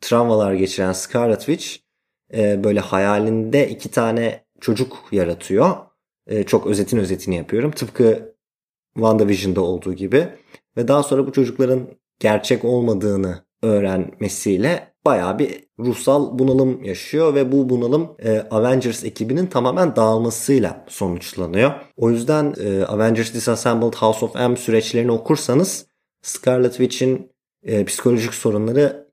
travmalar 0.00 0.54
geçiren 0.54 0.92
Scarlet 0.92 1.40
Witch 1.40 1.66
e, 2.34 2.64
böyle 2.64 2.80
hayalinde 2.80 3.68
iki 3.68 3.90
tane 3.90 4.44
çocuk 4.60 5.04
yaratıyor. 5.12 5.76
E, 6.26 6.42
çok 6.42 6.66
özetin 6.66 6.98
özetini 6.98 7.36
yapıyorum. 7.36 7.70
Tıpkı 7.70 8.34
WandaVision'da 8.94 9.60
olduğu 9.60 9.94
gibi. 9.94 10.28
Ve 10.76 10.88
daha 10.88 11.02
sonra 11.02 11.26
bu 11.26 11.32
çocukların 11.32 11.88
gerçek 12.18 12.64
olmadığını 12.64 13.44
öğrenmesiyle 13.62 14.89
bayağı 15.04 15.38
bir 15.38 15.64
ruhsal 15.78 16.38
bunalım 16.38 16.84
yaşıyor 16.84 17.34
ve 17.34 17.52
bu 17.52 17.68
bunalım 17.68 18.16
e, 18.18 18.40
Avengers 18.50 19.04
ekibinin 19.04 19.46
tamamen 19.46 19.96
dağılmasıyla 19.96 20.84
sonuçlanıyor. 20.88 21.72
O 21.96 22.10
yüzden 22.10 22.54
e, 22.60 22.84
Avengers 22.84 23.34
Disassembled 23.34 23.94
House 23.94 24.24
of 24.24 24.34
M 24.34 24.56
süreçlerini 24.56 25.12
okursanız 25.12 25.86
Scarlet 26.22 26.76
Witch'in 26.76 27.32
e, 27.62 27.84
psikolojik 27.84 28.34
sorunları 28.34 29.10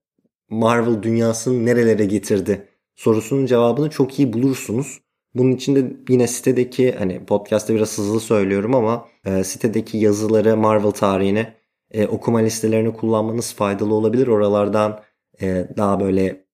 Marvel 0.49 1.03
dünyasını 1.03 1.65
nerelere 1.65 2.05
getirdi 2.05 2.67
sorusunun 2.95 3.45
cevabını 3.45 3.89
çok 3.89 4.19
iyi 4.19 4.33
bulursunuz. 4.33 4.99
Bunun 5.35 5.51
için 5.51 5.75
de 5.75 5.97
yine 6.09 6.27
sitedeki 6.27 6.91
hani 6.91 7.25
podcast'te 7.25 7.75
biraz 7.75 7.97
hızlı 7.97 8.19
söylüyorum 8.19 8.75
ama 8.75 9.07
e, 9.25 9.43
sitedeki 9.43 9.97
yazıları 9.97 10.57
Marvel 10.57 10.91
tarihini 10.91 11.53
e, 11.91 12.07
okuma 12.07 12.39
listelerini 12.39 12.93
kullanmanız 12.93 13.53
faydalı 13.53 13.93
olabilir. 13.93 14.27
Oralardan 14.27 14.99
e, 15.41 15.67
daha 15.77 15.99
böyle 15.99 16.47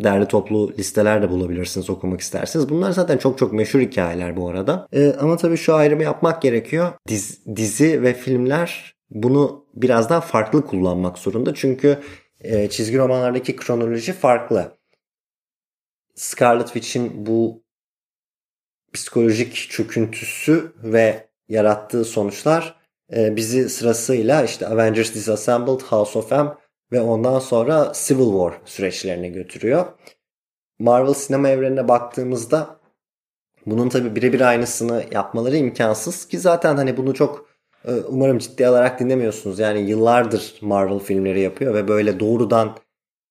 derli 0.00 0.28
toplu 0.28 0.72
listeler 0.78 1.22
de 1.22 1.30
bulabilirsiniz 1.30 1.90
okumak 1.90 2.20
isterseniz. 2.20 2.68
Bunlar 2.68 2.90
zaten 2.90 3.18
çok 3.18 3.38
çok 3.38 3.52
meşhur 3.52 3.80
hikayeler 3.80 4.36
bu 4.36 4.48
arada. 4.48 4.88
Ee, 4.92 5.14
ama 5.20 5.36
tabii 5.36 5.56
şu 5.56 5.74
ayrımı 5.74 6.02
yapmak 6.02 6.42
gerekiyor. 6.42 6.92
Diz, 7.08 7.46
dizi 7.56 8.02
ve 8.02 8.14
filmler 8.14 8.94
bunu 9.10 9.66
biraz 9.74 10.10
daha 10.10 10.20
farklı 10.20 10.66
kullanmak 10.66 11.18
zorunda. 11.18 11.54
Çünkü 11.54 11.98
e, 12.40 12.70
çizgi 12.70 12.98
romanlardaki 12.98 13.56
kronoloji 13.56 14.12
farklı. 14.12 14.78
Scarlet 16.14 16.66
Witch'in 16.66 17.26
bu 17.26 17.62
psikolojik 18.92 19.54
çöküntüsü 19.54 20.72
ve 20.82 21.28
yarattığı 21.48 22.04
sonuçlar 22.04 22.76
e, 23.16 23.36
bizi 23.36 23.68
sırasıyla 23.68 24.44
işte 24.44 24.66
Avengers 24.66 25.14
Disassembled, 25.14 25.80
House 25.80 26.18
of 26.18 26.30
M 26.32 26.54
ve 26.92 27.00
ondan 27.00 27.38
sonra 27.38 27.92
Civil 27.94 28.30
War 28.30 28.52
süreçlerine 28.64 29.28
götürüyor. 29.28 29.86
Marvel 30.78 31.14
sinema 31.14 31.48
evrenine 31.48 31.88
baktığımızda 31.88 32.80
bunun 33.66 33.88
tabi 33.88 34.16
birebir 34.16 34.40
aynısını 34.40 35.04
yapmaları 35.12 35.56
imkansız 35.56 36.28
ki 36.28 36.38
zaten 36.38 36.76
hani 36.76 36.96
bunu 36.96 37.14
çok 37.14 37.48
e, 37.84 37.92
umarım 37.92 38.38
ciddi 38.38 38.66
alarak 38.66 39.00
dinlemiyorsunuz. 39.00 39.58
Yani 39.58 39.80
yıllardır 39.80 40.54
Marvel 40.60 40.98
filmleri 40.98 41.40
yapıyor 41.40 41.74
ve 41.74 41.88
böyle 41.88 42.20
doğrudan 42.20 42.76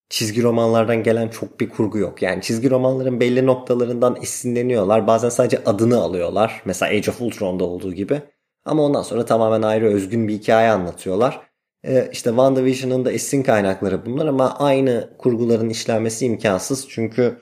çizgi 0.10 0.44
romanlardan 0.44 1.04
gelen 1.04 1.28
çok 1.28 1.60
bir 1.60 1.70
kurgu 1.70 1.98
yok. 1.98 2.22
Yani 2.22 2.42
çizgi 2.42 2.70
romanların 2.70 3.20
belli 3.20 3.46
noktalarından 3.46 4.18
esinleniyorlar. 4.22 5.08
Bazen 5.08 5.30
sadece 5.30 5.64
adını 5.66 5.98
alıyorlar. 6.02 6.62
Mesela 6.66 6.92
Age 6.92 7.12
of 7.12 7.22
Ultron'da 7.22 7.64
olduğu 7.64 7.94
gibi. 7.94 8.22
Ama 8.66 8.84
ondan 8.84 9.02
sonra 9.02 9.26
tamamen 9.26 9.62
ayrı 9.62 9.86
özgün 9.88 10.28
bir 10.28 10.34
hikaye 10.34 10.70
anlatıyorlar. 10.70 11.42
Ee, 11.86 12.10
işte 12.12 12.30
WandaVision'ın 12.30 13.06
da 13.06 13.12
esin 13.12 13.44
kaynakları 13.44 14.06
bunlar 14.06 14.26
ama 14.26 14.56
aynı 14.60 15.10
kurguların 15.18 15.70
işlenmesi 15.70 16.26
imkansız. 16.26 16.86
Çünkü 16.90 17.38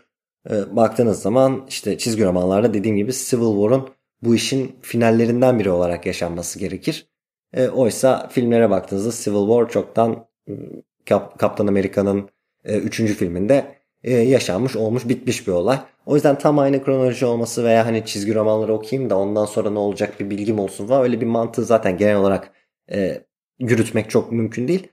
e, 0.50 0.76
baktığınız 0.76 1.22
zaman 1.22 1.66
işte 1.70 1.98
çizgi 1.98 2.26
romanlarda 2.26 2.74
dediğim 2.74 2.98
gibi 2.98 3.12
Civil 3.14 3.62
War'un 3.62 3.90
bu 4.22 4.36
işin 4.36 4.76
finallerinden 4.82 5.60
biri 5.60 5.70
olarak 5.72 6.06
yaşanması 6.06 6.60
gerekir. 6.60 7.08
E, 7.54 7.68
oysa 7.70 8.28
filmlere 8.28 8.70
baktığınızda 8.70 9.12
Civil 9.12 9.48
War 9.48 9.70
çoktan 9.70 10.28
ıı, 10.50 10.58
Kap 11.06 11.40
Kaptan 11.40 11.68
Amerika'nın 11.68 12.30
3. 12.66 13.00
E, 13.00 13.08
filminde 13.08 13.76
e, 14.04 14.14
yaşanmış 14.14 14.76
olmuş 14.76 15.10
bitmiş 15.10 15.48
bir 15.48 15.52
olay. 15.52 15.80
O 16.06 16.16
yüzden 16.16 16.38
tam 16.38 16.60
aynı 16.60 16.84
kronoloji 16.84 17.26
olması 17.26 17.64
veya 17.64 17.86
hani 17.86 18.06
çizgi 18.06 18.36
romanları 18.36 18.74
okuyayım 18.74 19.10
da 19.10 19.18
ondan 19.18 19.46
sonra 19.46 19.70
ne 19.70 19.80
olacak 19.80 20.20
bir 20.20 20.30
bilgim 20.30 20.60
olsun 20.60 20.88
falan 20.88 21.04
öyle 21.04 21.22
bir 21.22 21.26
mantığı 21.26 21.66
zaten 21.66 21.98
genel 21.98 22.16
olarak 22.16 22.52
e, 22.92 23.26
yürütmek 23.60 24.10
çok 24.10 24.32
mümkün 24.32 24.68
değil. 24.68 24.88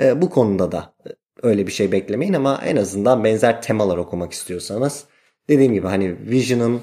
E, 0.00 0.22
bu 0.22 0.30
konuda 0.30 0.72
da 0.72 0.94
e, 1.06 1.10
öyle 1.42 1.66
bir 1.66 1.72
şey 1.72 1.92
beklemeyin 1.92 2.32
ama 2.32 2.60
en 2.64 2.76
azından 2.76 3.24
benzer 3.24 3.62
temalar 3.62 3.96
okumak 3.96 4.32
istiyorsanız 4.32 5.04
dediğim 5.48 5.72
gibi 5.72 5.86
hani 5.86 6.30
Vision'ın 6.30 6.80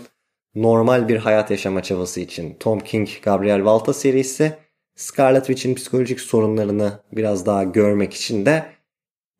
normal 0.55 1.07
bir 1.07 1.17
hayat 1.17 1.51
yaşama 1.51 1.83
çabası 1.83 2.21
için 2.21 2.57
Tom 2.59 2.79
King, 2.79 3.09
Gabriel 3.23 3.65
Valta 3.65 3.93
serisi 3.93 4.53
Scarlet 4.95 5.45
Witch'in 5.45 5.75
psikolojik 5.75 6.21
sorunlarını 6.21 6.99
biraz 7.11 7.45
daha 7.45 7.63
görmek 7.63 8.13
için 8.13 8.45
de 8.45 8.65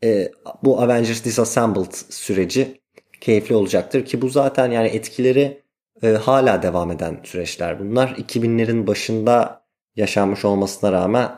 e, 0.03 0.32
bu 0.63 0.82
Avengers 0.82 1.25
Disassembled 1.25 1.91
süreci 2.10 2.82
keyifli 3.21 3.56
olacaktır 3.56 4.06
ki 4.06 4.21
bu 4.21 4.29
zaten 4.29 4.71
yani 4.71 4.88
etkileri 4.88 5.62
e, 6.03 6.08
hala 6.08 6.63
devam 6.63 6.91
eden 6.91 7.19
süreçler 7.23 7.79
bunlar. 7.79 8.10
2000'lerin 8.10 8.88
başında 8.88 9.63
yaşanmış 9.95 10.45
olmasına 10.45 10.91
rağmen 10.91 11.29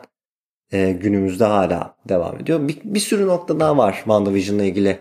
e, 0.72 0.92
günümüzde 0.92 1.44
hala 1.44 1.96
devam 2.08 2.40
ediyor. 2.40 2.68
Bir, 2.68 2.78
bir 2.84 3.00
sürü 3.00 3.26
nokta 3.26 3.60
daha 3.60 3.76
var 3.76 3.92
WandaVision'la 3.92 4.64
ilgili 4.64 4.98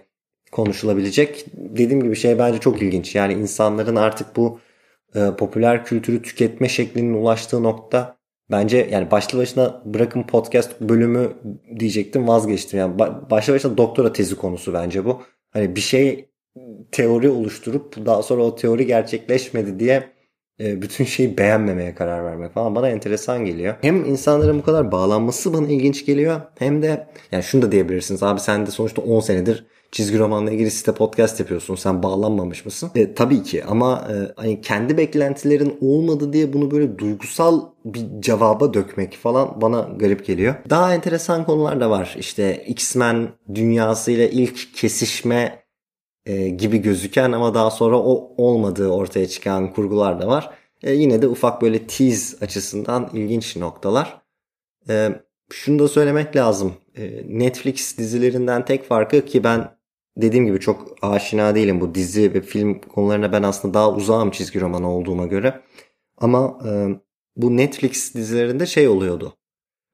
konuşulabilecek. 0.51 1.45
Dediğim 1.53 2.03
gibi 2.03 2.15
şey 2.15 2.39
bence 2.39 2.59
çok 2.59 2.81
ilginç. 2.81 3.15
Yani 3.15 3.33
insanların 3.33 3.95
artık 3.95 4.35
bu 4.35 4.59
e, 5.15 5.19
popüler 5.37 5.85
kültürü 5.85 6.21
tüketme 6.21 6.69
şeklinin 6.69 7.13
ulaştığı 7.13 7.63
nokta 7.63 8.17
bence 8.51 8.87
yani 8.91 9.11
başlı 9.11 9.39
başına 9.39 9.81
bırakın 9.85 10.23
podcast 10.23 10.81
bölümü 10.81 11.33
diyecektim 11.79 12.27
vazgeçtim. 12.27 12.79
Yani 12.79 12.99
başlı 13.29 13.53
başına 13.53 13.77
doktora 13.77 14.13
tezi 14.13 14.35
konusu 14.35 14.73
bence 14.73 15.05
bu. 15.05 15.21
Hani 15.49 15.75
bir 15.75 15.81
şey 15.81 16.29
teori 16.91 17.29
oluşturup 17.29 18.05
daha 18.05 18.23
sonra 18.23 18.43
o 18.43 18.55
teori 18.55 18.85
gerçekleşmedi 18.85 19.79
diye 19.79 20.14
bütün 20.59 21.05
şeyi 21.05 21.37
beğenmemeye 21.37 21.95
karar 21.95 22.23
vermek 22.23 22.53
falan 22.53 22.75
bana 22.75 22.89
enteresan 22.89 23.45
geliyor. 23.45 23.75
Hem 23.81 24.05
insanların 24.05 24.59
bu 24.59 24.63
kadar 24.63 24.91
bağlanması 24.91 25.53
bana 25.53 25.67
ilginç 25.67 26.05
geliyor 26.05 26.41
hem 26.59 26.81
de 26.81 27.07
yani 27.31 27.43
şunu 27.43 27.61
da 27.61 27.71
diyebilirsiniz 27.71 28.23
abi 28.23 28.39
sen 28.39 28.65
de 28.65 28.71
sonuçta 28.71 29.01
10 29.01 29.19
senedir 29.19 29.65
çizgi 29.95 30.19
romanla 30.19 30.51
ilgili 30.51 30.71
site 30.71 30.91
podcast 30.91 31.39
yapıyorsun. 31.39 31.75
Sen 31.75 32.03
bağlanmamış 32.03 32.65
mısın? 32.65 32.91
E, 32.95 33.13
tabii 33.13 33.43
ki 33.43 33.63
ama 33.65 34.07
e, 34.11 34.41
hani 34.41 34.61
kendi 34.61 34.97
beklentilerin 34.97 35.77
olmadı 35.81 36.33
diye 36.33 36.53
bunu 36.53 36.71
böyle 36.71 36.97
duygusal 36.97 37.61
bir 37.85 38.01
cevaba 38.19 38.73
dökmek 38.73 39.13
falan 39.13 39.61
bana 39.61 39.89
garip 39.95 40.25
geliyor. 40.25 40.55
Daha 40.69 40.93
enteresan 40.93 41.45
konular 41.45 41.79
da 41.79 41.89
var. 41.89 42.15
İşte 42.19 42.63
X-Men 42.67 43.27
dünyasıyla 43.55 44.27
ilk 44.27 44.75
kesişme 44.75 45.64
e, 46.25 46.49
gibi 46.49 46.77
gözüken 46.77 47.31
ama 47.31 47.53
daha 47.53 47.71
sonra 47.71 47.99
o 47.99 48.33
olmadığı 48.37 48.87
ortaya 48.87 49.27
çıkan 49.27 49.73
kurgular 49.73 50.21
da 50.21 50.27
var. 50.27 50.49
E, 50.83 50.93
yine 50.93 51.21
de 51.21 51.27
ufak 51.27 51.61
böyle 51.61 51.87
tease 51.87 52.45
açısından 52.45 53.09
ilginç 53.13 53.55
noktalar. 53.55 54.21
E, 54.89 55.09
şunu 55.51 55.79
da 55.79 55.87
söylemek 55.87 56.35
lazım. 56.35 56.73
E, 56.95 57.23
Netflix 57.27 57.97
dizilerinden 57.97 58.65
tek 58.65 58.83
farkı 58.83 59.25
ki 59.25 59.43
ben 59.43 59.75
dediğim 60.17 60.45
gibi 60.45 60.59
çok 60.59 60.95
aşina 61.01 61.55
değilim 61.55 61.81
bu 61.81 61.95
dizi 61.95 62.33
ve 62.33 62.41
film 62.41 62.79
konularına 62.81 63.31
ben 63.31 63.43
aslında 63.43 63.73
daha 63.73 63.93
uzağım 63.93 64.31
çizgi 64.31 64.61
romanı 64.61 64.91
olduğuma 64.91 65.25
göre. 65.25 65.61
Ama 66.17 66.59
e, 66.67 66.87
bu 67.35 67.57
Netflix 67.57 68.15
dizilerinde 68.15 68.65
şey 68.65 68.87
oluyordu. 68.87 69.37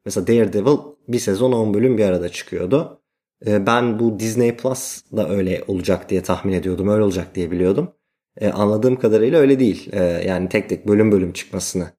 Mesela 0.05 0.27
Daredevil 0.27 0.77
bir 1.07 1.19
sezon 1.19 1.51
10 1.51 1.73
bölüm 1.73 1.97
bir 1.97 2.05
arada 2.05 2.29
çıkıyordu. 2.29 3.00
E, 3.47 3.65
ben 3.65 3.99
bu 3.99 4.19
Disney 4.19 4.57
Plus 4.57 5.01
da 5.17 5.29
öyle 5.29 5.63
olacak 5.67 6.09
diye 6.09 6.23
tahmin 6.23 6.53
ediyordum. 6.53 6.87
Öyle 6.87 7.03
olacak 7.03 7.35
diye 7.35 7.51
biliyordum. 7.51 7.91
E, 8.37 8.49
anladığım 8.49 8.99
kadarıyla 8.99 9.39
öyle 9.39 9.59
değil. 9.59 9.89
E, 9.93 10.03
yani 10.03 10.49
tek 10.49 10.69
tek 10.69 10.87
bölüm 10.87 11.11
bölüm 11.11 11.33
çıkmasını 11.33 11.91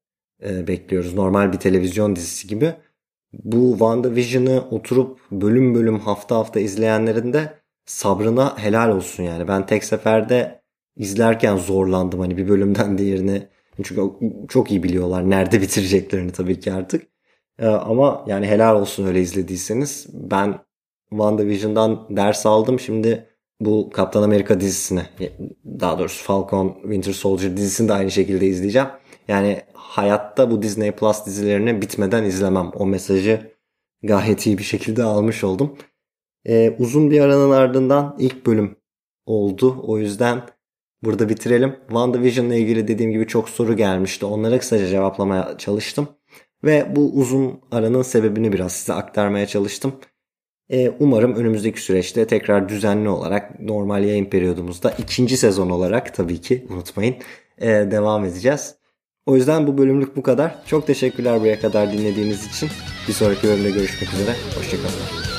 e, 0.44 0.66
bekliyoruz. 0.66 1.14
Normal 1.14 1.52
bir 1.52 1.58
televizyon 1.58 2.16
dizisi 2.16 2.48
gibi. 2.48 2.74
Bu 3.32 3.70
WandaVision'ı 3.70 4.64
oturup 4.70 5.20
bölüm 5.32 5.74
bölüm 5.74 5.98
hafta 5.98 6.36
hafta 6.36 6.60
izleyenlerin 6.60 7.32
de 7.32 7.54
sabrına 7.86 8.58
helal 8.58 8.96
olsun 8.96 9.22
yani. 9.22 9.48
Ben 9.48 9.66
tek 9.66 9.84
seferde 9.84 10.62
izlerken 10.96 11.56
zorlandım 11.56 12.20
hani 12.20 12.36
bir 12.36 12.48
bölümden 12.48 12.98
diğerine. 12.98 13.48
Çünkü 13.82 14.02
çok 14.48 14.70
iyi 14.70 14.82
biliyorlar 14.82 15.30
nerede 15.30 15.60
bitireceklerini 15.62 16.32
tabii 16.32 16.60
ki 16.60 16.72
artık. 16.72 17.06
Ee, 17.58 17.66
ama 17.66 18.24
yani 18.28 18.46
helal 18.46 18.80
olsun 18.80 19.06
öyle 19.06 19.20
izlediyseniz. 19.20 20.06
Ben 20.12 20.58
WandaVision'dan 21.12 22.06
ders 22.10 22.46
aldım. 22.46 22.80
Şimdi 22.80 23.26
bu 23.60 23.90
Kaptan 23.90 24.22
Amerika 24.22 24.60
dizisini 24.60 25.02
daha 25.80 25.98
doğrusu 25.98 26.24
Falcon 26.24 26.78
Winter 26.82 27.12
Soldier 27.12 27.56
dizisini 27.56 27.88
de 27.88 27.92
aynı 27.92 28.10
şekilde 28.10 28.46
izleyeceğim. 28.46 28.88
Yani 29.28 29.62
hayatta 29.72 30.50
bu 30.50 30.62
Disney 30.62 30.92
Plus 30.92 31.26
dizilerini 31.26 31.82
bitmeden 31.82 32.24
izlemem. 32.24 32.70
O 32.74 32.86
mesajı 32.86 33.52
gayet 34.02 34.46
iyi 34.46 34.58
bir 34.58 34.62
şekilde 34.62 35.02
almış 35.02 35.44
oldum. 35.44 35.76
Ee, 36.46 36.76
uzun 36.78 37.10
bir 37.10 37.20
aranın 37.20 37.50
ardından 37.50 38.16
ilk 38.18 38.46
bölüm 38.46 38.76
oldu. 39.26 39.82
O 39.82 39.98
yüzden 39.98 40.42
burada 41.02 41.28
bitirelim. 41.28 41.76
WandaVision 41.88 42.46
ile 42.46 42.58
ilgili 42.58 42.88
dediğim 42.88 43.12
gibi 43.12 43.26
çok 43.26 43.48
soru 43.48 43.76
gelmişti. 43.76 44.26
Onlara 44.26 44.58
kısaca 44.58 44.86
cevaplamaya 44.86 45.58
çalıştım. 45.58 46.08
Ve 46.64 46.96
bu 46.96 47.12
uzun 47.14 47.60
aranın 47.70 48.02
sebebini 48.02 48.52
biraz 48.52 48.72
size 48.72 48.92
aktarmaya 48.92 49.46
çalıştım. 49.46 49.92
Ee, 50.72 50.90
umarım 51.00 51.34
önümüzdeki 51.34 51.82
süreçte 51.82 52.26
tekrar 52.26 52.68
düzenli 52.68 53.08
olarak 53.08 53.60
normal 53.60 54.04
yayın 54.04 54.24
periyodumuzda 54.24 54.90
ikinci 54.90 55.36
sezon 55.36 55.70
olarak 55.70 56.14
tabii 56.14 56.40
ki 56.40 56.66
unutmayın 56.70 57.16
e, 57.58 57.68
devam 57.68 58.24
edeceğiz. 58.24 58.74
O 59.26 59.36
yüzden 59.36 59.66
bu 59.66 59.78
bölümlük 59.78 60.16
bu 60.16 60.22
kadar. 60.22 60.64
Çok 60.66 60.86
teşekkürler 60.86 61.40
buraya 61.40 61.60
kadar 61.60 61.92
dinlediğiniz 61.92 62.46
için. 62.46 62.68
Bir 63.08 63.12
sonraki 63.12 63.48
bölümde 63.48 63.70
görüşmek 63.70 64.14
üzere. 64.14 64.34
Hoşçakalın. 64.58 65.31